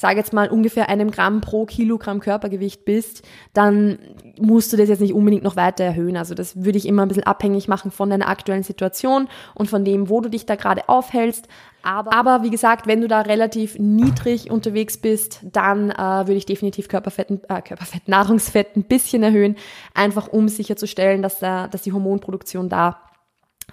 sage 0.00 0.19
jetzt 0.19 0.33
mal 0.33 0.49
ungefähr 0.49 0.88
einem 0.88 1.11
Gramm 1.11 1.40
pro 1.40 1.67
Kilogramm 1.67 2.21
Körpergewicht 2.21 2.85
bist, 2.85 3.26
dann 3.52 3.99
musst 4.40 4.73
du 4.73 4.76
das 4.76 4.88
jetzt 4.88 5.00
nicht 5.00 5.14
unbedingt 5.14 5.43
noch 5.43 5.57
weiter 5.57 5.85
erhöhen. 5.85 6.17
Also 6.17 6.35
das 6.35 6.64
würde 6.64 6.78
ich 6.78 6.87
immer 6.87 7.02
ein 7.02 7.09
bisschen 7.09 7.25
abhängig 7.25 7.69
machen 7.69 7.90
von 7.90 8.11
deiner 8.11 8.28
aktuellen 8.28 8.62
Situation 8.62 9.28
und 9.55 9.69
von 9.69 9.85
dem, 9.85 10.09
wo 10.09 10.21
du 10.21 10.28
dich 10.28 10.47
da 10.47 10.57
gerade 10.57 10.88
aufhältst. 10.88 11.49
Aber, 11.83 12.12
aber 12.12 12.43
wie 12.43 12.50
gesagt, 12.50 12.87
wenn 12.87 13.00
du 13.00 13.09
da 13.09 13.23
relativ 13.23 13.78
niedrig 13.78 14.50
unterwegs 14.50 14.99
bist, 14.99 15.40
dann 15.43 15.90
äh, 15.90 15.97
würde 15.97 16.35
ich 16.35 16.47
definitiv 16.47 16.88
Körperfett, 16.88 17.31
äh, 17.31 17.62
Körperfett, 17.62 18.07
Nahrungsfett 18.09 18.76
ein 18.76 18.85
bisschen 18.85 19.23
erhöhen, 19.23 19.57
einfach 19.95 20.28
um 20.28 20.49
sicherzustellen, 20.49 21.23
dass, 21.23 21.38
da, 21.38 21.69
dass 21.69 21.83
die 21.83 21.93
Hormonproduktion 21.93 22.69
da 22.69 23.00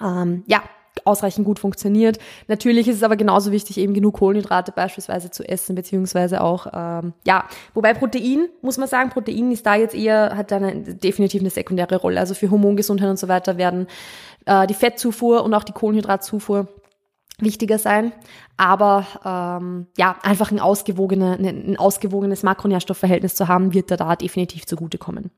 ähm, 0.02 0.44
ja, 0.48 0.64
ausreichend 1.06 1.46
gut 1.46 1.60
funktioniert. 1.60 2.18
Natürlich 2.48 2.88
ist 2.88 2.98
es 2.98 3.04
aber 3.04 3.16
genauso 3.16 3.52
wichtig, 3.52 3.78
eben 3.78 3.94
genug 3.94 4.16
Kohlenhydrate 4.16 4.72
beispielsweise 4.72 5.32
zu 5.32 5.48
essen, 5.48 5.76
beziehungsweise 5.76 6.42
auch, 6.42 6.68
ähm, 6.74 7.14
ja, 7.26 7.46
wobei 7.74 7.94
Protein, 7.94 8.50
muss 8.62 8.78
man 8.78 8.90
sagen, 8.90 9.12
Protein 9.12 9.52
ist 9.52 9.66
da 9.66 9.76
jetzt 9.76 9.96
eher, 9.96 10.36
hat 10.36 10.52
eine, 10.52 10.82
definitiv 10.82 11.42
eine 11.42 11.52
sekundäre 11.52 11.96
Rolle. 11.98 12.20
Also 12.20 12.34
für 12.34 12.52
Hormongesundheit 12.52 13.10
und 13.10 13.20
so 13.20 13.28
weiter 13.28 13.58
werden 13.58 13.88
äh, 14.46 14.68
die 14.68 14.74
Fettzufuhr 14.74 15.44
und 15.44 15.54
auch 15.54 15.64
die 15.64 15.74
Kohlenhydratzufuhr 15.74 16.68
wichtiger 17.40 17.78
sein. 17.78 18.14
Aber 18.58 19.06
ähm, 19.24 19.88
ja, 19.98 20.18
einfach 20.24 20.52
ein, 20.52 20.60
ausgewogene, 20.60 21.34
ein 21.34 21.78
ausgewogenes 21.78 22.44
Makronährstoffverhältnis 22.44 23.36
zu 23.36 23.48
haben, 23.48 23.74
wird 23.74 23.92
da, 23.92 23.98
da 23.98 24.16
definitiv 24.16 24.66
zugutekommen. 24.66 25.32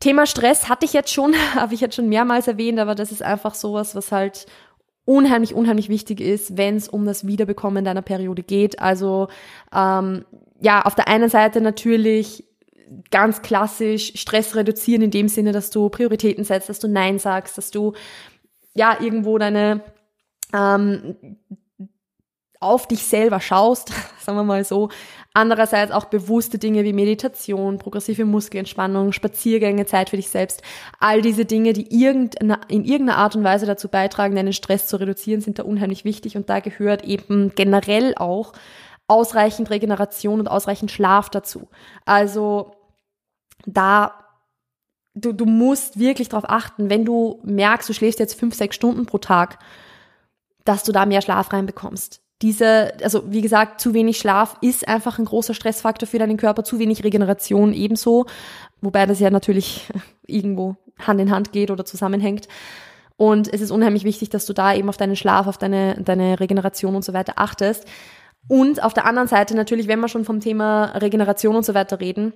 Thema 0.00 0.26
Stress 0.26 0.68
hatte 0.68 0.84
ich 0.84 0.92
jetzt 0.92 1.12
schon, 1.12 1.34
habe 1.54 1.74
ich 1.74 1.80
jetzt 1.80 1.96
schon 1.96 2.08
mehrmals 2.08 2.48
erwähnt, 2.48 2.78
aber 2.78 2.94
das 2.94 3.12
ist 3.12 3.22
einfach 3.22 3.54
sowas, 3.54 3.94
was 3.94 4.12
halt 4.12 4.46
unheimlich, 5.04 5.54
unheimlich 5.54 5.88
wichtig 5.88 6.20
ist, 6.20 6.56
wenn 6.58 6.76
es 6.76 6.88
um 6.88 7.06
das 7.06 7.26
Wiederbekommen 7.26 7.84
deiner 7.84 8.02
Periode 8.02 8.42
geht. 8.42 8.78
Also 8.78 9.28
ähm, 9.74 10.24
ja, 10.60 10.82
auf 10.82 10.94
der 10.94 11.08
einen 11.08 11.30
Seite 11.30 11.60
natürlich 11.60 12.44
ganz 13.10 13.42
klassisch 13.42 14.12
Stress 14.16 14.54
reduzieren 14.54 15.02
in 15.02 15.10
dem 15.10 15.28
Sinne, 15.28 15.52
dass 15.52 15.70
du 15.70 15.88
Prioritäten 15.88 16.44
setzt, 16.44 16.68
dass 16.68 16.78
du 16.78 16.88
Nein 16.88 17.18
sagst, 17.18 17.56
dass 17.56 17.70
du 17.70 17.94
ja 18.74 18.98
irgendwo 19.00 19.38
deine 19.38 19.82
ähm, 20.52 21.16
auf 22.60 22.88
dich 22.88 23.04
selber 23.04 23.40
schaust, 23.40 23.92
sagen 24.20 24.38
wir 24.38 24.44
mal 24.44 24.64
so. 24.64 24.90
Andererseits 25.34 25.92
auch 25.92 26.06
bewusste 26.06 26.58
Dinge 26.58 26.84
wie 26.84 26.92
Meditation, 26.92 27.78
progressive 27.78 28.24
Muskelentspannung, 28.24 29.12
Spaziergänge, 29.12 29.86
Zeit 29.86 30.10
für 30.10 30.16
dich 30.16 30.30
selbst. 30.30 30.62
All 30.98 31.22
diese 31.22 31.44
Dinge, 31.44 31.74
die 31.74 31.82
in 31.82 32.84
irgendeiner 32.84 33.18
Art 33.18 33.36
und 33.36 33.44
Weise 33.44 33.66
dazu 33.66 33.88
beitragen, 33.88 34.34
deinen 34.34 34.52
Stress 34.52 34.86
zu 34.86 34.98
reduzieren, 34.98 35.40
sind 35.40 35.58
da 35.58 35.62
unheimlich 35.64 36.04
wichtig 36.04 36.36
und 36.36 36.48
da 36.48 36.60
gehört 36.60 37.04
eben 37.04 37.52
generell 37.54 38.14
auch 38.16 38.52
ausreichend 39.06 39.70
Regeneration 39.70 40.40
und 40.40 40.48
ausreichend 40.48 40.90
Schlaf 40.90 41.30
dazu. 41.30 41.68
Also 42.04 42.72
da 43.66 44.24
du, 45.14 45.32
du 45.32 45.44
musst 45.46 45.98
wirklich 45.98 46.28
darauf 46.28 46.48
achten, 46.48 46.90
wenn 46.90 47.04
du 47.04 47.40
merkst, 47.44 47.88
du 47.88 47.92
schläfst 47.92 48.18
jetzt 48.18 48.38
fünf, 48.38 48.54
sechs 48.54 48.76
Stunden 48.76 49.06
pro 49.06 49.18
Tag, 49.18 49.58
dass 50.64 50.84
du 50.84 50.92
da 50.92 51.06
mehr 51.06 51.22
Schlaf 51.22 51.52
reinbekommst 51.52 52.22
diese, 52.42 52.92
also 53.02 53.22
wie 53.32 53.40
gesagt, 53.40 53.80
zu 53.80 53.94
wenig 53.94 54.18
Schlaf 54.18 54.56
ist 54.60 54.86
einfach 54.86 55.18
ein 55.18 55.24
großer 55.24 55.54
Stressfaktor 55.54 56.06
für 56.06 56.18
deinen 56.18 56.36
Körper, 56.36 56.62
zu 56.62 56.78
wenig 56.78 57.02
Regeneration 57.02 57.72
ebenso, 57.72 58.26
wobei 58.80 59.06
das 59.06 59.18
ja 59.18 59.30
natürlich 59.30 59.88
irgendwo 60.26 60.76
Hand 60.98 61.20
in 61.20 61.30
Hand 61.30 61.52
geht 61.52 61.70
oder 61.70 61.84
zusammenhängt. 61.84 62.48
Und 63.16 63.52
es 63.52 63.60
ist 63.60 63.72
unheimlich 63.72 64.04
wichtig, 64.04 64.30
dass 64.30 64.46
du 64.46 64.52
da 64.52 64.72
eben 64.74 64.88
auf 64.88 64.96
deinen 64.96 65.16
Schlaf, 65.16 65.48
auf 65.48 65.58
deine, 65.58 66.00
deine 66.00 66.38
Regeneration 66.38 66.94
und 66.94 67.04
so 67.04 67.12
weiter 67.12 67.34
achtest. 67.36 67.84
Und 68.46 68.82
auf 68.82 68.94
der 68.94 69.06
anderen 69.06 69.28
Seite 69.28 69.56
natürlich, 69.56 69.88
wenn 69.88 69.98
wir 69.98 70.08
schon 70.08 70.24
vom 70.24 70.38
Thema 70.38 70.84
Regeneration 70.96 71.56
und 71.56 71.64
so 71.64 71.74
weiter 71.74 71.98
reden, 72.00 72.32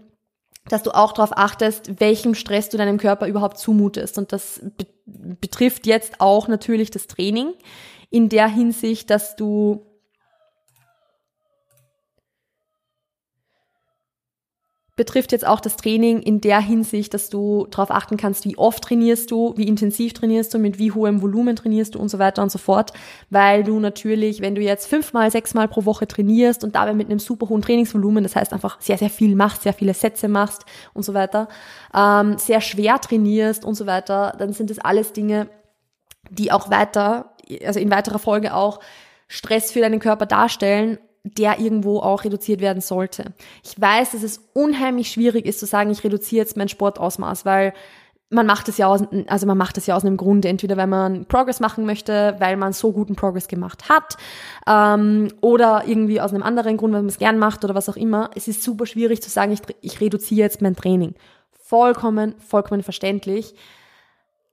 dass 0.68 0.82
du 0.82 0.90
auch 0.90 1.12
darauf 1.12 1.36
achtest, 1.36 2.00
welchem 2.00 2.34
Stress 2.34 2.68
du 2.68 2.76
deinem 2.76 2.98
Körper 2.98 3.28
überhaupt 3.28 3.58
zumutest. 3.58 4.18
Und 4.18 4.32
das 4.32 4.60
be 4.76 4.86
betrifft 5.04 5.86
jetzt 5.86 6.20
auch 6.20 6.48
natürlich 6.48 6.90
das 6.90 7.06
Training 7.06 7.52
in 8.10 8.28
der 8.28 8.46
Hinsicht, 8.46 9.10
dass 9.10 9.36
du 9.36 9.84
betrifft 15.02 15.32
jetzt 15.32 15.44
auch 15.44 15.58
das 15.58 15.76
Training 15.76 16.22
in 16.22 16.40
der 16.40 16.60
Hinsicht, 16.60 17.12
dass 17.12 17.28
du 17.28 17.66
darauf 17.68 17.90
achten 17.90 18.16
kannst, 18.16 18.44
wie 18.44 18.56
oft 18.56 18.84
trainierst 18.84 19.32
du, 19.32 19.52
wie 19.56 19.66
intensiv 19.66 20.12
trainierst 20.12 20.54
du, 20.54 20.60
mit 20.60 20.78
wie 20.78 20.92
hohem 20.92 21.22
Volumen 21.22 21.56
trainierst 21.56 21.96
du 21.96 21.98
und 21.98 22.08
so 22.08 22.20
weiter 22.20 22.40
und 22.40 22.52
so 22.52 22.58
fort, 22.58 22.92
weil 23.28 23.64
du 23.64 23.80
natürlich, 23.80 24.42
wenn 24.42 24.54
du 24.54 24.60
jetzt 24.60 24.86
fünfmal, 24.86 25.28
sechsmal 25.32 25.66
pro 25.66 25.86
Woche 25.86 26.06
trainierst 26.06 26.62
und 26.62 26.76
dabei 26.76 26.94
mit 26.94 27.10
einem 27.10 27.18
super 27.18 27.48
hohen 27.48 27.62
Trainingsvolumen, 27.62 28.22
das 28.22 28.36
heißt 28.36 28.52
einfach 28.52 28.80
sehr, 28.80 28.96
sehr 28.96 29.10
viel 29.10 29.34
machst, 29.34 29.62
sehr 29.62 29.72
viele 29.72 29.92
Sätze 29.92 30.28
machst 30.28 30.66
und 30.94 31.02
so 31.02 31.14
weiter, 31.14 31.48
ähm, 31.92 32.38
sehr 32.38 32.60
schwer 32.60 33.00
trainierst 33.00 33.64
und 33.64 33.74
so 33.74 33.86
weiter, 33.86 34.36
dann 34.38 34.52
sind 34.52 34.70
das 34.70 34.78
alles 34.78 35.12
Dinge, 35.12 35.48
die 36.30 36.52
auch 36.52 36.70
weiter, 36.70 37.34
also 37.64 37.80
in 37.80 37.90
weiterer 37.90 38.20
Folge 38.20 38.54
auch 38.54 38.78
Stress 39.26 39.72
für 39.72 39.80
deinen 39.80 39.98
Körper 39.98 40.26
darstellen 40.26 40.98
der 41.24 41.60
irgendwo 41.60 42.00
auch 42.00 42.24
reduziert 42.24 42.60
werden 42.60 42.80
sollte. 42.80 43.32
Ich 43.62 43.80
weiß, 43.80 44.12
dass 44.12 44.22
es 44.22 44.40
unheimlich 44.54 45.10
schwierig 45.10 45.46
ist 45.46 45.60
zu 45.60 45.66
sagen, 45.66 45.90
ich 45.90 46.02
reduziere 46.02 46.42
jetzt 46.42 46.56
mein 46.56 46.68
Sportausmaß, 46.68 47.44
weil 47.44 47.72
man 48.32 48.46
macht 48.46 48.68
es 48.68 48.78
ja 48.78 48.86
aus, 48.86 49.02
also 49.26 49.46
man 49.46 49.58
macht 49.58 49.76
es 49.76 49.86
ja 49.86 49.94
aus 49.94 50.04
einem 50.04 50.16
Grund, 50.16 50.46
entweder 50.46 50.76
weil 50.76 50.86
man 50.86 51.26
Progress 51.26 51.60
machen 51.60 51.84
möchte, 51.84 52.34
weil 52.38 52.56
man 52.56 52.72
so 52.72 52.90
guten 52.90 53.14
Progress 53.14 53.46
gemacht 53.46 53.90
hat, 53.90 54.16
ähm, 54.66 55.28
oder 55.42 55.84
irgendwie 55.86 56.20
aus 56.20 56.32
einem 56.32 56.42
anderen 56.42 56.78
Grund, 56.78 56.94
weil 56.94 57.02
man 57.02 57.10
es 57.10 57.18
gern 57.18 57.38
macht 57.38 57.62
oder 57.62 57.74
was 57.74 57.90
auch 57.90 57.96
immer. 57.96 58.30
Es 58.34 58.48
ist 58.48 58.62
super 58.62 58.86
schwierig 58.86 59.22
zu 59.22 59.28
sagen, 59.28 59.52
ich, 59.52 59.60
ich 59.82 60.00
reduziere 60.00 60.40
jetzt 60.40 60.62
mein 60.62 60.74
Training. 60.74 61.14
Vollkommen, 61.52 62.34
vollkommen 62.38 62.82
verständlich. 62.82 63.54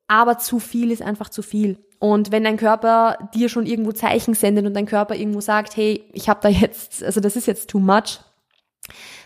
Aber 0.10 0.40
zu 0.40 0.60
viel 0.60 0.92
ist 0.92 1.04
einfach 1.04 1.30
zu 1.30 1.42
viel. 1.42 1.78
Und 2.00 2.32
wenn 2.32 2.44
dein 2.44 2.58
Körper 2.58 3.30
dir 3.34 3.48
schon 3.48 3.66
irgendwo 3.66 3.92
Zeichen 3.92 4.34
sendet 4.34 4.66
und 4.66 4.74
dein 4.74 4.88
Körper 4.88 5.16
irgendwo 5.16 5.40
sagt, 5.40 5.78
hey, 5.78 6.04
ich 6.14 6.28
habe 6.28 6.40
da 6.42 6.50
jetzt, 6.50 7.04
also 7.04 7.22
das 7.22 7.36
ist 7.36 7.46
jetzt 7.46 7.70
too 7.70 7.80
much, 7.80 8.20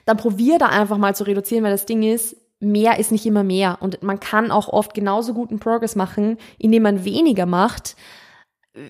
dann 0.06 0.18
probier 0.18 0.58
da 0.58 0.68
einfach 0.68 0.98
mal 0.98 1.16
zu 1.16 1.24
reduzieren, 1.24 1.64
weil 1.64 1.72
das 1.72 1.86
Ding 1.86 2.04
ist, 2.04 2.36
mehr 2.60 3.00
ist 3.00 3.14
nicht 3.14 3.26
immer 3.26 3.44
mehr. 3.44 3.78
Und 3.80 4.04
man 4.04 4.20
kann 4.20 4.52
auch 4.52 4.68
oft 4.68 4.94
genauso 4.94 5.34
guten 5.34 5.60
Progress 5.60 5.96
machen, 5.96 6.38
indem 6.58 6.84
man 6.84 7.06
weniger 7.06 7.46
macht, 7.46 7.96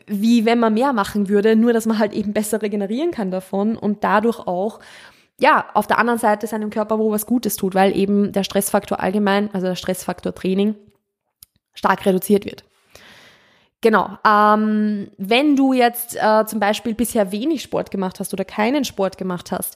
wie 0.07 0.45
wenn 0.45 0.59
man 0.59 0.73
mehr 0.73 0.93
machen 0.93 1.29
würde, 1.29 1.55
nur 1.55 1.73
dass 1.73 1.85
man 1.85 1.99
halt 1.99 2.13
eben 2.13 2.33
besser 2.33 2.61
regenerieren 2.61 3.11
kann 3.11 3.29
davon 3.29 3.77
und 3.77 4.03
dadurch 4.03 4.39
auch 4.39 4.79
ja, 5.39 5.65
auf 5.73 5.87
der 5.87 5.99
anderen 5.99 6.19
Seite 6.19 6.47
seinem 6.47 6.69
Körper 6.69 6.97
wo 6.97 7.11
was 7.11 7.25
Gutes 7.25 7.55
tut, 7.55 7.75
weil 7.75 7.95
eben 7.95 8.31
der 8.31 8.43
Stressfaktor 8.43 8.99
allgemein, 8.99 9.49
also 9.53 9.67
der 9.67 9.75
Stressfaktor 9.75 10.33
Training, 10.33 10.75
stark 11.73 12.05
reduziert 12.05 12.45
wird. 12.45 12.63
Genau. 13.81 14.17
Ähm, 14.25 15.09
wenn 15.17 15.55
du 15.57 15.73
jetzt 15.73 16.15
äh, 16.15 16.45
zum 16.45 16.59
Beispiel 16.59 16.93
bisher 16.93 17.31
wenig 17.33 17.61
Sport 17.61 17.91
gemacht 17.91 18.19
hast 18.19 18.33
oder 18.33 18.45
keinen 18.45 18.85
Sport 18.85 19.17
gemacht 19.17 19.51
hast, 19.51 19.75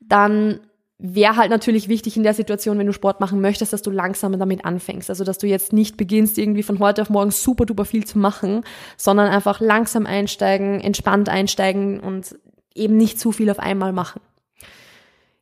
dann 0.00 0.60
wäre 0.98 1.36
halt 1.36 1.50
natürlich 1.50 1.88
wichtig 1.88 2.16
in 2.16 2.22
der 2.22 2.34
Situation, 2.34 2.78
wenn 2.78 2.86
du 2.86 2.92
Sport 2.92 3.20
machen 3.20 3.40
möchtest, 3.40 3.72
dass 3.72 3.82
du 3.82 3.90
langsam 3.90 4.36
damit 4.38 4.64
anfängst. 4.64 5.10
Also, 5.10 5.24
dass 5.24 5.38
du 5.38 5.46
jetzt 5.46 5.72
nicht 5.72 5.96
beginnst, 5.96 6.38
irgendwie 6.38 6.62
von 6.62 6.78
heute 6.78 7.02
auf 7.02 7.10
morgen 7.10 7.30
super 7.30 7.66
duper 7.66 7.84
viel 7.84 8.04
zu 8.04 8.18
machen, 8.18 8.62
sondern 8.96 9.28
einfach 9.28 9.60
langsam 9.60 10.06
einsteigen, 10.06 10.80
entspannt 10.80 11.28
einsteigen 11.28 12.00
und 12.00 12.36
eben 12.74 12.96
nicht 12.96 13.18
zu 13.18 13.32
viel 13.32 13.50
auf 13.50 13.58
einmal 13.58 13.92
machen. 13.92 14.20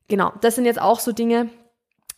Genau, 0.08 0.32
das 0.40 0.54
sind 0.54 0.66
jetzt 0.66 0.80
auch 0.80 1.00
so 1.00 1.12
Dinge, 1.12 1.50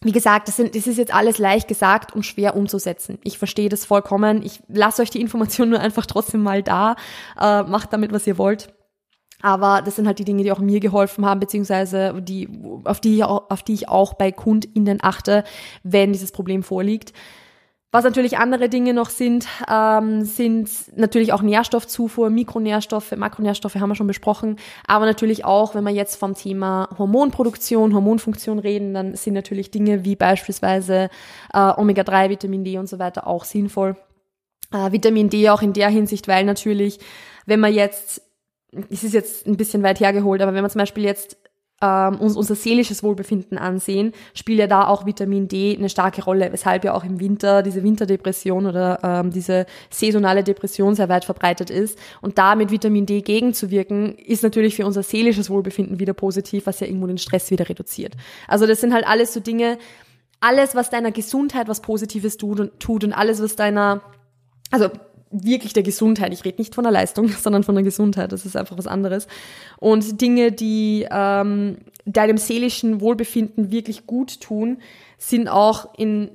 wie 0.04 0.12
gesagt, 0.12 0.46
das, 0.46 0.56
sind, 0.56 0.76
das 0.76 0.86
ist 0.86 0.96
jetzt 0.96 1.12
alles 1.12 1.38
leicht 1.38 1.66
gesagt 1.66 2.14
und 2.14 2.24
schwer 2.24 2.54
umzusetzen. 2.54 3.18
Ich 3.24 3.36
verstehe 3.36 3.68
das 3.68 3.84
vollkommen. 3.84 4.42
Ich 4.44 4.62
lasse 4.68 5.02
euch 5.02 5.10
die 5.10 5.20
Information 5.20 5.68
nur 5.70 5.80
einfach 5.80 6.06
trotzdem 6.06 6.42
mal 6.42 6.62
da. 6.62 6.96
Äh, 7.38 7.64
macht 7.64 7.92
damit, 7.92 8.12
was 8.12 8.26
ihr 8.26 8.38
wollt. 8.38 8.72
Aber 9.40 9.82
das 9.82 9.96
sind 9.96 10.06
halt 10.06 10.18
die 10.18 10.24
Dinge, 10.24 10.42
die 10.42 10.50
auch 10.50 10.58
mir 10.58 10.80
geholfen 10.80 11.24
haben, 11.24 11.38
beziehungsweise 11.38 12.20
die, 12.20 12.48
auf 12.84 13.00
die, 13.00 13.22
auf 13.22 13.62
die 13.62 13.74
ich 13.74 13.88
auch 13.88 14.14
bei 14.14 14.32
KundInnen 14.32 14.98
achte, 15.00 15.44
wenn 15.84 16.12
dieses 16.12 16.32
Problem 16.32 16.64
vorliegt. 16.64 17.12
Was 17.90 18.04
natürlich 18.04 18.36
andere 18.36 18.68
Dinge 18.68 18.92
noch 18.92 19.08
sind, 19.08 19.46
ähm, 19.66 20.22
sind 20.22 20.68
natürlich 20.94 21.32
auch 21.32 21.40
Nährstoffzufuhr, 21.40 22.28
Mikronährstoffe, 22.28 23.12
Makronährstoffe 23.12 23.76
haben 23.76 23.88
wir 23.88 23.94
schon 23.94 24.06
besprochen, 24.06 24.56
aber 24.86 25.06
natürlich 25.06 25.46
auch, 25.46 25.74
wenn 25.74 25.84
wir 25.84 25.92
jetzt 25.92 26.16
vom 26.16 26.34
Thema 26.34 26.90
Hormonproduktion, 26.98 27.94
Hormonfunktion 27.94 28.58
reden, 28.58 28.92
dann 28.92 29.14
sind 29.14 29.32
natürlich 29.32 29.70
Dinge 29.70 30.04
wie 30.04 30.16
beispielsweise 30.16 31.08
äh, 31.54 31.58
Omega-3, 31.58 32.28
Vitamin 32.28 32.62
D 32.62 32.76
und 32.76 32.90
so 32.90 32.98
weiter 32.98 33.26
auch 33.26 33.44
sinnvoll. 33.44 33.96
Äh, 34.70 34.92
Vitamin 34.92 35.30
D 35.30 35.48
auch 35.48 35.62
in 35.62 35.72
der 35.72 35.88
Hinsicht, 35.88 36.28
weil 36.28 36.44
natürlich, 36.44 36.98
wenn 37.46 37.60
man 37.60 37.72
jetzt 37.72 38.20
es 38.90 39.02
ist 39.02 39.14
jetzt 39.14 39.46
ein 39.46 39.56
bisschen 39.56 39.82
weit 39.82 39.98
hergeholt, 40.00 40.42
aber 40.42 40.52
wenn 40.52 40.60
man 40.60 40.70
zum 40.70 40.80
Beispiel 40.80 41.04
jetzt 41.04 41.38
ähm, 41.80 42.16
uns 42.16 42.36
unser 42.36 42.54
seelisches 42.54 43.02
Wohlbefinden 43.02 43.56
ansehen, 43.56 44.12
spielt 44.34 44.58
ja 44.58 44.66
da 44.66 44.86
auch 44.86 45.06
Vitamin 45.06 45.48
D 45.48 45.76
eine 45.76 45.88
starke 45.88 46.24
Rolle, 46.24 46.52
weshalb 46.52 46.84
ja 46.84 46.94
auch 46.94 47.04
im 47.04 47.20
Winter 47.20 47.62
diese 47.62 47.82
Winterdepression 47.82 48.66
oder 48.66 48.98
ähm, 49.02 49.30
diese 49.30 49.66
saisonale 49.90 50.42
Depression 50.42 50.94
sehr 50.94 51.08
weit 51.08 51.24
verbreitet 51.24 51.70
ist. 51.70 51.98
Und 52.20 52.38
da 52.38 52.54
mit 52.56 52.70
Vitamin 52.70 53.06
D 53.06 53.20
gegenzuwirken, 53.20 54.16
ist 54.16 54.42
natürlich 54.42 54.74
für 54.76 54.86
unser 54.86 55.02
seelisches 55.02 55.50
Wohlbefinden 55.50 56.00
wieder 56.00 56.14
positiv, 56.14 56.66
was 56.66 56.80
ja 56.80 56.86
irgendwo 56.86 57.06
den 57.06 57.18
Stress 57.18 57.50
wieder 57.50 57.68
reduziert. 57.68 58.14
Also 58.48 58.66
das 58.66 58.80
sind 58.80 58.92
halt 58.92 59.06
alles 59.06 59.32
so 59.32 59.40
Dinge, 59.40 59.78
alles, 60.40 60.74
was 60.74 60.90
deiner 60.90 61.12
Gesundheit 61.12 61.68
was 61.68 61.80
Positives 61.80 62.36
tut 62.36 62.60
und, 62.60 62.80
tut 62.80 63.04
und 63.04 63.12
alles, 63.12 63.42
was 63.42 63.56
deiner, 63.56 64.02
also 64.70 64.88
wirklich 65.30 65.72
der 65.72 65.82
Gesundheit. 65.82 66.32
Ich 66.32 66.44
rede 66.44 66.58
nicht 66.58 66.74
von 66.74 66.84
der 66.84 66.92
Leistung, 66.92 67.28
sondern 67.40 67.62
von 67.64 67.74
der 67.74 67.84
Gesundheit. 67.84 68.32
Das 68.32 68.46
ist 68.46 68.56
einfach 68.56 68.78
was 68.78 68.86
anderes. 68.86 69.26
Und 69.78 70.20
Dinge, 70.20 70.52
die 70.52 71.06
ähm, 71.10 71.78
deinem 72.04 72.38
seelischen 72.38 73.00
Wohlbefinden 73.00 73.70
wirklich 73.70 74.06
gut 74.06 74.40
tun, 74.40 74.78
sind 75.18 75.48
auch 75.48 75.94
in 75.96 76.30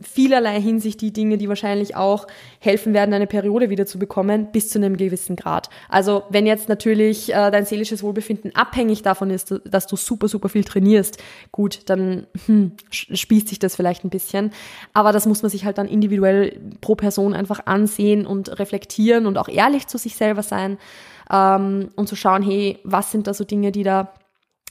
vielerlei 0.00 0.60
Hinsicht 0.60 1.00
die 1.00 1.12
Dinge, 1.12 1.38
die 1.38 1.48
wahrscheinlich 1.48 1.96
auch 1.96 2.26
helfen 2.58 2.92
werden, 2.94 3.14
eine 3.14 3.26
Periode 3.26 3.70
wieder 3.70 3.86
zu 3.86 3.98
bekommen, 3.98 4.48
bis 4.52 4.68
zu 4.68 4.78
einem 4.78 4.96
gewissen 4.96 5.36
Grad. 5.36 5.70
Also 5.88 6.24
wenn 6.28 6.46
jetzt 6.46 6.68
natürlich 6.68 7.32
äh, 7.32 7.50
dein 7.50 7.64
seelisches 7.64 8.02
Wohlbefinden 8.02 8.54
abhängig 8.54 9.02
davon 9.02 9.30
ist, 9.30 9.54
dass 9.64 9.86
du 9.86 9.96
super, 9.96 10.28
super 10.28 10.48
viel 10.48 10.64
trainierst, 10.64 11.22
gut, 11.52 11.80
dann 11.86 12.26
hm, 12.46 12.72
spießt 12.90 13.48
sich 13.48 13.58
das 13.58 13.76
vielleicht 13.76 14.04
ein 14.04 14.10
bisschen. 14.10 14.50
Aber 14.92 15.12
das 15.12 15.26
muss 15.26 15.42
man 15.42 15.50
sich 15.50 15.64
halt 15.64 15.78
dann 15.78 15.88
individuell 15.88 16.60
pro 16.80 16.94
Person 16.94 17.34
einfach 17.34 17.66
ansehen 17.66 18.26
und 18.26 18.58
reflektieren 18.58 19.26
und 19.26 19.38
auch 19.38 19.48
ehrlich 19.48 19.86
zu 19.86 19.98
sich 19.98 20.16
selber 20.16 20.42
sein 20.42 20.78
ähm, 21.30 21.90
und 21.96 22.08
zu 22.08 22.16
schauen, 22.16 22.42
hey, 22.42 22.78
was 22.84 23.10
sind 23.10 23.26
da 23.26 23.34
so 23.34 23.44
Dinge, 23.44 23.72
die 23.72 23.82
da 23.82 24.12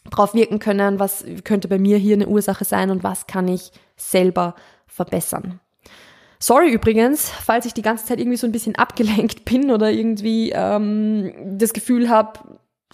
drauf 0.10 0.34
wirken 0.34 0.60
können, 0.60 1.00
was 1.00 1.26
könnte 1.44 1.68
bei 1.68 1.80
mir 1.80 1.98
hier 1.98 2.16
eine 2.16 2.28
Ursache 2.28 2.66
sein 2.66 2.90
und 2.90 3.04
was 3.04 3.28
kann 3.28 3.48
ich 3.48 3.72
selber 3.96 4.56
verbessern. 4.94 5.60
Sorry 6.40 6.72
übrigens, 6.72 7.30
falls 7.30 7.66
ich 7.66 7.74
die 7.74 7.82
ganze 7.82 8.06
Zeit 8.06 8.20
irgendwie 8.20 8.38
so 8.38 8.46
ein 8.46 8.52
bisschen 8.52 8.76
abgelenkt 8.76 9.46
bin 9.50 9.72
oder 9.72 9.92
irgendwie 9.92 10.52
ähm, 10.54 11.34
das 11.58 11.74
Gefühl 11.74 12.10
habe, 12.10 12.40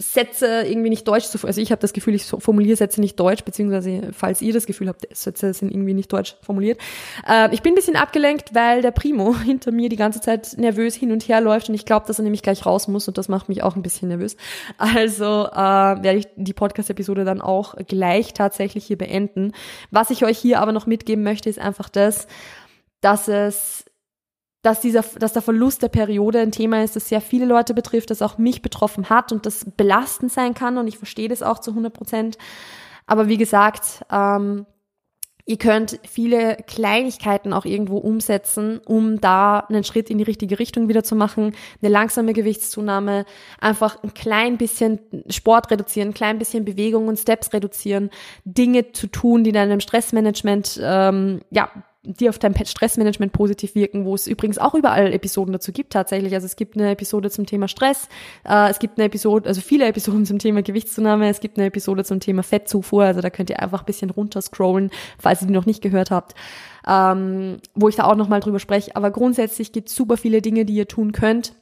Sätze 0.00 0.62
irgendwie 0.62 0.88
nicht 0.88 1.06
deutsch 1.06 1.26
zu, 1.26 1.46
also 1.46 1.60
ich 1.60 1.70
habe 1.72 1.80
das 1.80 1.92
Gefühl, 1.92 2.14
ich 2.14 2.24
formuliere 2.24 2.74
Sätze 2.74 3.02
nicht 3.02 3.20
deutsch, 3.20 3.44
beziehungsweise 3.44 4.10
falls 4.12 4.40
ihr 4.40 4.54
das 4.54 4.64
Gefühl 4.64 4.88
habt, 4.88 5.06
Sätze 5.14 5.52
sind 5.52 5.70
irgendwie 5.70 5.92
nicht 5.92 6.10
deutsch 6.10 6.36
formuliert. 6.40 6.80
Äh, 7.28 7.52
ich 7.54 7.60
bin 7.60 7.72
ein 7.72 7.74
bisschen 7.74 7.96
abgelenkt, 7.96 8.54
weil 8.54 8.80
der 8.80 8.92
Primo 8.92 9.36
hinter 9.44 9.72
mir 9.72 9.90
die 9.90 9.96
ganze 9.96 10.20
Zeit 10.22 10.56
nervös 10.56 10.94
hin 10.94 11.12
und 11.12 11.28
her 11.28 11.42
läuft 11.42 11.68
und 11.68 11.74
ich 11.74 11.84
glaube, 11.84 12.06
dass 12.06 12.18
er 12.18 12.22
nämlich 12.22 12.42
gleich 12.42 12.64
raus 12.64 12.88
muss 12.88 13.08
und 13.08 13.18
das 13.18 13.28
macht 13.28 13.50
mich 13.50 13.62
auch 13.62 13.76
ein 13.76 13.82
bisschen 13.82 14.08
nervös. 14.08 14.36
Also 14.78 15.24
äh, 15.24 15.54
werde 15.54 16.16
ich 16.16 16.28
die 16.36 16.54
Podcast-Episode 16.54 17.24
dann 17.24 17.42
auch 17.42 17.74
gleich 17.86 18.32
tatsächlich 18.32 18.86
hier 18.86 18.96
beenden. 18.96 19.52
Was 19.90 20.08
ich 20.08 20.24
euch 20.24 20.38
hier 20.38 20.60
aber 20.60 20.72
noch 20.72 20.86
mitgeben 20.86 21.22
möchte, 21.22 21.50
ist 21.50 21.58
einfach 21.58 21.90
das, 21.90 22.26
dass 23.02 23.28
es 23.28 23.84
dass 24.62 24.80
dieser, 24.80 25.02
dass 25.18 25.32
der 25.32 25.42
Verlust 25.42 25.82
der 25.82 25.88
Periode 25.88 26.40
ein 26.40 26.52
Thema 26.52 26.82
ist, 26.82 26.96
das 26.96 27.08
sehr 27.08 27.20
viele 27.20 27.46
Leute 27.46 27.74
betrifft, 27.74 28.10
das 28.10 28.22
auch 28.22 28.38
mich 28.38 28.62
betroffen 28.62 29.08
hat 29.08 29.32
und 29.32 29.46
das 29.46 29.64
belastend 29.76 30.32
sein 30.32 30.54
kann 30.54 30.76
und 30.76 30.86
ich 30.86 30.98
verstehe 30.98 31.28
das 31.28 31.42
auch 31.42 31.60
zu 31.60 31.70
100 31.70 31.92
Prozent. 31.92 32.38
Aber 33.06 33.28
wie 33.28 33.38
gesagt, 33.38 34.04
ähm, 34.12 34.66
ihr 35.46 35.56
könnt 35.56 35.98
viele 36.08 36.58
Kleinigkeiten 36.66 37.52
auch 37.52 37.64
irgendwo 37.64 37.96
umsetzen, 37.96 38.80
um 38.86 39.20
da 39.20 39.60
einen 39.60 39.82
Schritt 39.82 40.10
in 40.10 40.18
die 40.18 40.24
richtige 40.24 40.58
Richtung 40.58 40.88
wieder 40.88 41.02
zu 41.02 41.16
machen, 41.16 41.56
eine 41.82 41.90
langsame 41.90 42.34
Gewichtszunahme, 42.34 43.24
einfach 43.60 44.02
ein 44.04 44.14
klein 44.14 44.58
bisschen 44.58 45.00
Sport 45.28 45.70
reduzieren, 45.70 46.10
ein 46.10 46.14
klein 46.14 46.38
bisschen 46.38 46.64
Bewegung 46.64 47.08
und 47.08 47.18
Steps 47.18 47.52
reduzieren, 47.52 48.10
Dinge 48.44 48.92
zu 48.92 49.06
tun, 49.06 49.42
die 49.42 49.52
deinem 49.52 49.80
Stressmanagement 49.80 50.78
ähm, 50.82 51.40
ja 51.50 51.70
die 52.02 52.30
auf 52.30 52.38
dein 52.38 52.54
Stressmanagement 52.54 53.32
positiv 53.32 53.74
wirken, 53.74 54.06
wo 54.06 54.14
es 54.14 54.26
übrigens 54.26 54.58
auch 54.58 54.74
überall 54.74 55.12
Episoden 55.12 55.52
dazu 55.52 55.70
gibt 55.70 55.92
tatsächlich. 55.92 56.34
Also 56.34 56.46
es 56.46 56.56
gibt 56.56 56.76
eine 56.76 56.90
Episode 56.90 57.30
zum 57.30 57.44
Thema 57.44 57.68
Stress, 57.68 58.08
äh, 58.48 58.70
es 58.70 58.78
gibt 58.78 58.98
eine 58.98 59.06
Episode, 59.06 59.48
also 59.48 59.60
viele 59.60 59.86
Episoden 59.86 60.24
zum 60.26 60.38
Thema 60.38 60.62
Gewichtszunahme, 60.62 61.28
es 61.28 61.40
gibt 61.40 61.58
eine 61.58 61.66
Episode 61.66 62.04
zum 62.04 62.20
Thema 62.20 62.42
Fettzufuhr, 62.42 63.04
also 63.04 63.20
da 63.20 63.28
könnt 63.28 63.50
ihr 63.50 63.60
einfach 63.60 63.80
ein 63.80 63.86
bisschen 63.86 64.10
runterscrollen, 64.10 64.90
falls 65.18 65.42
ihr 65.42 65.48
die 65.48 65.52
noch 65.52 65.66
nicht 65.66 65.82
gehört 65.82 66.10
habt, 66.10 66.34
ähm, 66.86 67.58
wo 67.74 67.88
ich 67.88 67.96
da 67.96 68.04
auch 68.04 68.16
nochmal 68.16 68.40
drüber 68.40 68.60
spreche. 68.60 68.96
Aber 68.96 69.10
grundsätzlich 69.10 69.72
gibt 69.72 69.88
es 69.88 69.94
super 69.94 70.16
viele 70.16 70.40
Dinge, 70.40 70.64
die 70.64 70.74
ihr 70.74 70.88
tun 70.88 71.12
könnt, 71.12 71.52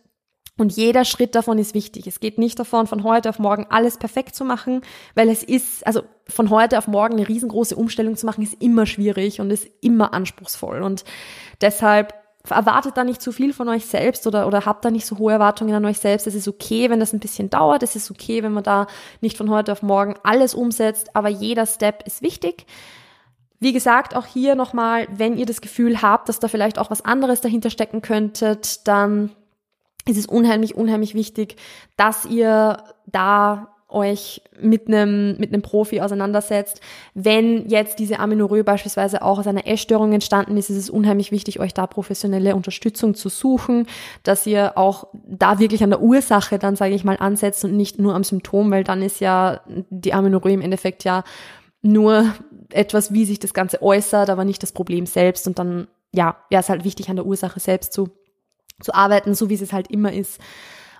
und 0.58 0.72
jeder 0.72 1.04
Schritt 1.04 1.34
davon 1.36 1.58
ist 1.58 1.72
wichtig. 1.72 2.06
Es 2.06 2.20
geht 2.20 2.36
nicht 2.36 2.58
davon, 2.58 2.88
von 2.88 3.04
heute 3.04 3.28
auf 3.30 3.38
morgen 3.38 3.66
alles 3.70 3.96
perfekt 3.96 4.34
zu 4.34 4.44
machen, 4.44 4.82
weil 5.14 5.28
es 5.28 5.44
ist, 5.44 5.86
also 5.86 6.02
von 6.26 6.50
heute 6.50 6.78
auf 6.78 6.88
morgen 6.88 7.14
eine 7.14 7.28
riesengroße 7.28 7.76
Umstellung 7.76 8.16
zu 8.16 8.26
machen, 8.26 8.42
ist 8.42 8.60
immer 8.60 8.84
schwierig 8.84 9.40
und 9.40 9.50
ist 9.50 9.68
immer 9.80 10.12
anspruchsvoll. 10.12 10.82
Und 10.82 11.04
deshalb 11.60 12.12
erwartet 12.50 12.96
da 12.96 13.04
nicht 13.04 13.22
zu 13.22 13.30
viel 13.30 13.52
von 13.52 13.68
euch 13.68 13.86
selbst 13.86 14.26
oder, 14.26 14.48
oder 14.48 14.66
habt 14.66 14.84
da 14.84 14.90
nicht 14.90 15.06
so 15.06 15.18
hohe 15.18 15.32
Erwartungen 15.32 15.74
an 15.74 15.84
euch 15.84 15.98
selbst. 15.98 16.26
Es 16.26 16.34
ist 16.34 16.48
okay, 16.48 16.90
wenn 16.90 16.98
das 16.98 17.12
ein 17.12 17.20
bisschen 17.20 17.50
dauert. 17.50 17.84
Es 17.84 17.94
ist 17.94 18.10
okay, 18.10 18.42
wenn 18.42 18.52
man 18.52 18.64
da 18.64 18.88
nicht 19.20 19.36
von 19.36 19.50
heute 19.50 19.70
auf 19.70 19.82
morgen 19.82 20.16
alles 20.24 20.54
umsetzt, 20.54 21.14
aber 21.14 21.28
jeder 21.28 21.66
Step 21.66 22.04
ist 22.04 22.20
wichtig. 22.20 22.66
Wie 23.60 23.72
gesagt, 23.72 24.16
auch 24.16 24.26
hier 24.26 24.56
nochmal, 24.56 25.06
wenn 25.10 25.36
ihr 25.36 25.46
das 25.46 25.60
Gefühl 25.60 26.02
habt, 26.02 26.28
dass 26.28 26.40
da 26.40 26.48
vielleicht 26.48 26.78
auch 26.78 26.90
was 26.90 27.04
anderes 27.04 27.40
dahinter 27.40 27.70
stecken 27.70 28.02
könntet, 28.02 28.86
dann 28.88 29.30
es 30.08 30.16
ist 30.16 30.28
unheimlich, 30.28 30.76
unheimlich 30.76 31.14
wichtig, 31.14 31.56
dass 31.96 32.24
ihr 32.24 32.78
da 33.06 33.74
euch 33.88 34.42
mit 34.60 34.86
einem 34.86 35.38
mit 35.38 35.52
einem 35.52 35.62
Profi 35.62 36.00
auseinandersetzt. 36.00 36.80
Wenn 37.14 37.68
jetzt 37.68 37.98
diese 37.98 38.18
Amenorrhoe 38.18 38.62
beispielsweise 38.62 39.22
auch 39.22 39.38
aus 39.38 39.46
einer 39.46 39.66
Essstörung 39.66 40.12
entstanden 40.12 40.56
ist, 40.58 40.68
ist 40.68 40.76
es 40.76 40.90
unheimlich 40.90 41.32
wichtig, 41.32 41.58
euch 41.58 41.72
da 41.72 41.86
professionelle 41.86 42.54
Unterstützung 42.54 43.14
zu 43.14 43.30
suchen, 43.30 43.86
dass 44.24 44.46
ihr 44.46 44.76
auch 44.76 45.08
da 45.26 45.58
wirklich 45.58 45.82
an 45.82 45.90
der 45.90 46.02
Ursache 46.02 46.58
dann, 46.58 46.76
sage 46.76 46.94
ich 46.94 47.04
mal, 47.04 47.16
ansetzt 47.16 47.64
und 47.64 47.76
nicht 47.76 47.98
nur 47.98 48.14
am 48.14 48.24
Symptom, 48.24 48.70
weil 48.70 48.84
dann 48.84 49.00
ist 49.00 49.20
ja 49.20 49.60
die 49.88 50.12
Amenorrhoe 50.12 50.52
im 50.52 50.60
Endeffekt 50.60 51.04
ja 51.04 51.24
nur 51.80 52.34
etwas, 52.70 53.12
wie 53.14 53.24
sich 53.24 53.38
das 53.38 53.54
Ganze 53.54 53.82
äußert, 53.82 54.28
aber 54.28 54.44
nicht 54.44 54.62
das 54.62 54.72
Problem 54.72 55.06
selbst. 55.06 55.46
Und 55.46 55.58
dann, 55.58 55.88
ja, 56.12 56.36
wäre 56.50 56.60
es 56.60 56.68
halt 56.68 56.84
wichtig, 56.84 57.08
an 57.08 57.16
der 57.16 57.24
Ursache 57.24 57.60
selbst 57.60 57.94
zu 57.94 58.10
zu 58.80 58.94
arbeiten, 58.94 59.34
so 59.34 59.50
wie 59.50 59.54
es 59.54 59.72
halt 59.72 59.90
immer 59.90 60.12
ist. 60.12 60.40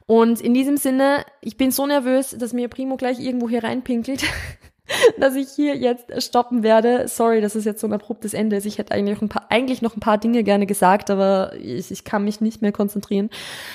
Und 0.07 0.41
in 0.41 0.55
diesem 0.55 0.79
Sinne, 0.79 1.25
ich 1.41 1.57
bin 1.57 1.71
so 1.71 1.87
nervös, 1.87 2.35
dass 2.39 2.53
mir 2.53 2.69
Primo 2.69 2.97
gleich 2.97 3.21
irgendwo 3.21 3.49
hier 3.49 3.63
reinpinkelt. 3.63 4.23
dass 5.19 5.35
ich 5.35 5.49
hier 5.51 5.77
jetzt 5.77 6.23
stoppen 6.23 6.63
werde. 6.63 7.09
Sorry, 7.09 7.41
dass 7.41 7.55
es 7.55 7.65
jetzt 7.65 7.81
so 7.81 7.87
ein 7.87 7.93
abruptes 7.93 8.35
Ende 8.35 8.57
ist. 8.57 8.67
Ich 8.67 8.79
hätte 8.79 8.93
eigentlich 8.93 9.17
noch 9.17 9.23
ein 9.23 9.29
paar, 9.29 9.47
eigentlich 9.51 9.83
noch 9.83 9.97
ein 9.97 10.01
paar 10.01 10.19
Dinge 10.19 10.43
gerne 10.43 10.67
gesagt, 10.67 11.11
aber 11.11 11.53
ich, 11.61 11.91
ich 11.91 12.05
kann 12.05 12.25
mich 12.25 12.41
nicht 12.41 12.63
mehr 12.63 12.73
konzentrieren. 12.73 13.31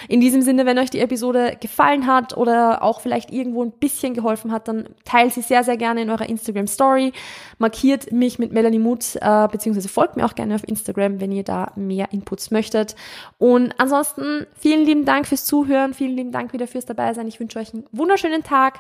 In 0.07 0.21
diesem 0.21 0.41
Sinne, 0.41 0.65
wenn 0.65 0.77
euch 0.77 0.89
die 0.89 0.99
Episode 0.99 1.57
gefallen 1.59 2.07
hat 2.07 2.35
oder 2.35 2.83
auch 2.83 3.01
vielleicht 3.01 3.31
irgendwo 3.31 3.63
ein 3.63 3.71
bisschen 3.71 4.13
geholfen 4.13 4.51
hat, 4.51 4.67
dann 4.67 4.89
teilt 5.05 5.33
sie 5.33 5.41
sehr, 5.41 5.63
sehr 5.63 5.77
gerne 5.77 6.01
in 6.01 6.09
eurer 6.09 6.27
Instagram 6.27 6.67
Story. 6.67 7.13
Markiert 7.57 8.11
mich 8.11 8.39
mit 8.39 8.51
Melanie 8.51 8.79
Mut, 8.79 9.15
äh, 9.21 9.47
beziehungsweise 9.47 9.89
folgt 9.89 10.17
mir 10.17 10.25
auch 10.25 10.35
gerne 10.35 10.55
auf 10.55 10.67
Instagram, 10.67 11.21
wenn 11.21 11.31
ihr 11.31 11.43
da 11.43 11.71
mehr 11.75 12.11
Inputs 12.11 12.51
möchtet. 12.51 12.95
Und 13.37 13.73
ansonsten 13.77 14.47
vielen 14.57 14.85
lieben 14.85 15.05
Dank 15.05 15.27
fürs 15.27 15.45
Zuhören. 15.45 15.93
Vielen 15.93 16.15
lieben 16.15 16.31
Dank 16.31 16.53
wieder 16.53 16.67
fürs 16.67 16.85
dabei 16.85 17.13
sein. 17.13 17.27
Ich 17.27 17.39
wünsche 17.39 17.59
euch 17.59 17.73
einen 17.73 17.85
wunderschönen 17.91 18.43
Tag. 18.43 18.79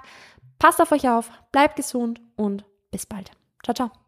Passt 0.63 0.79
auf 0.79 0.93
euch 0.93 1.09
auf, 1.09 1.29
bleibt 1.51 1.75
gesund 1.75 2.21
und 2.37 2.63
bis 2.89 3.05
bald. 3.05 3.31
Ciao, 3.65 3.73
ciao. 3.73 4.02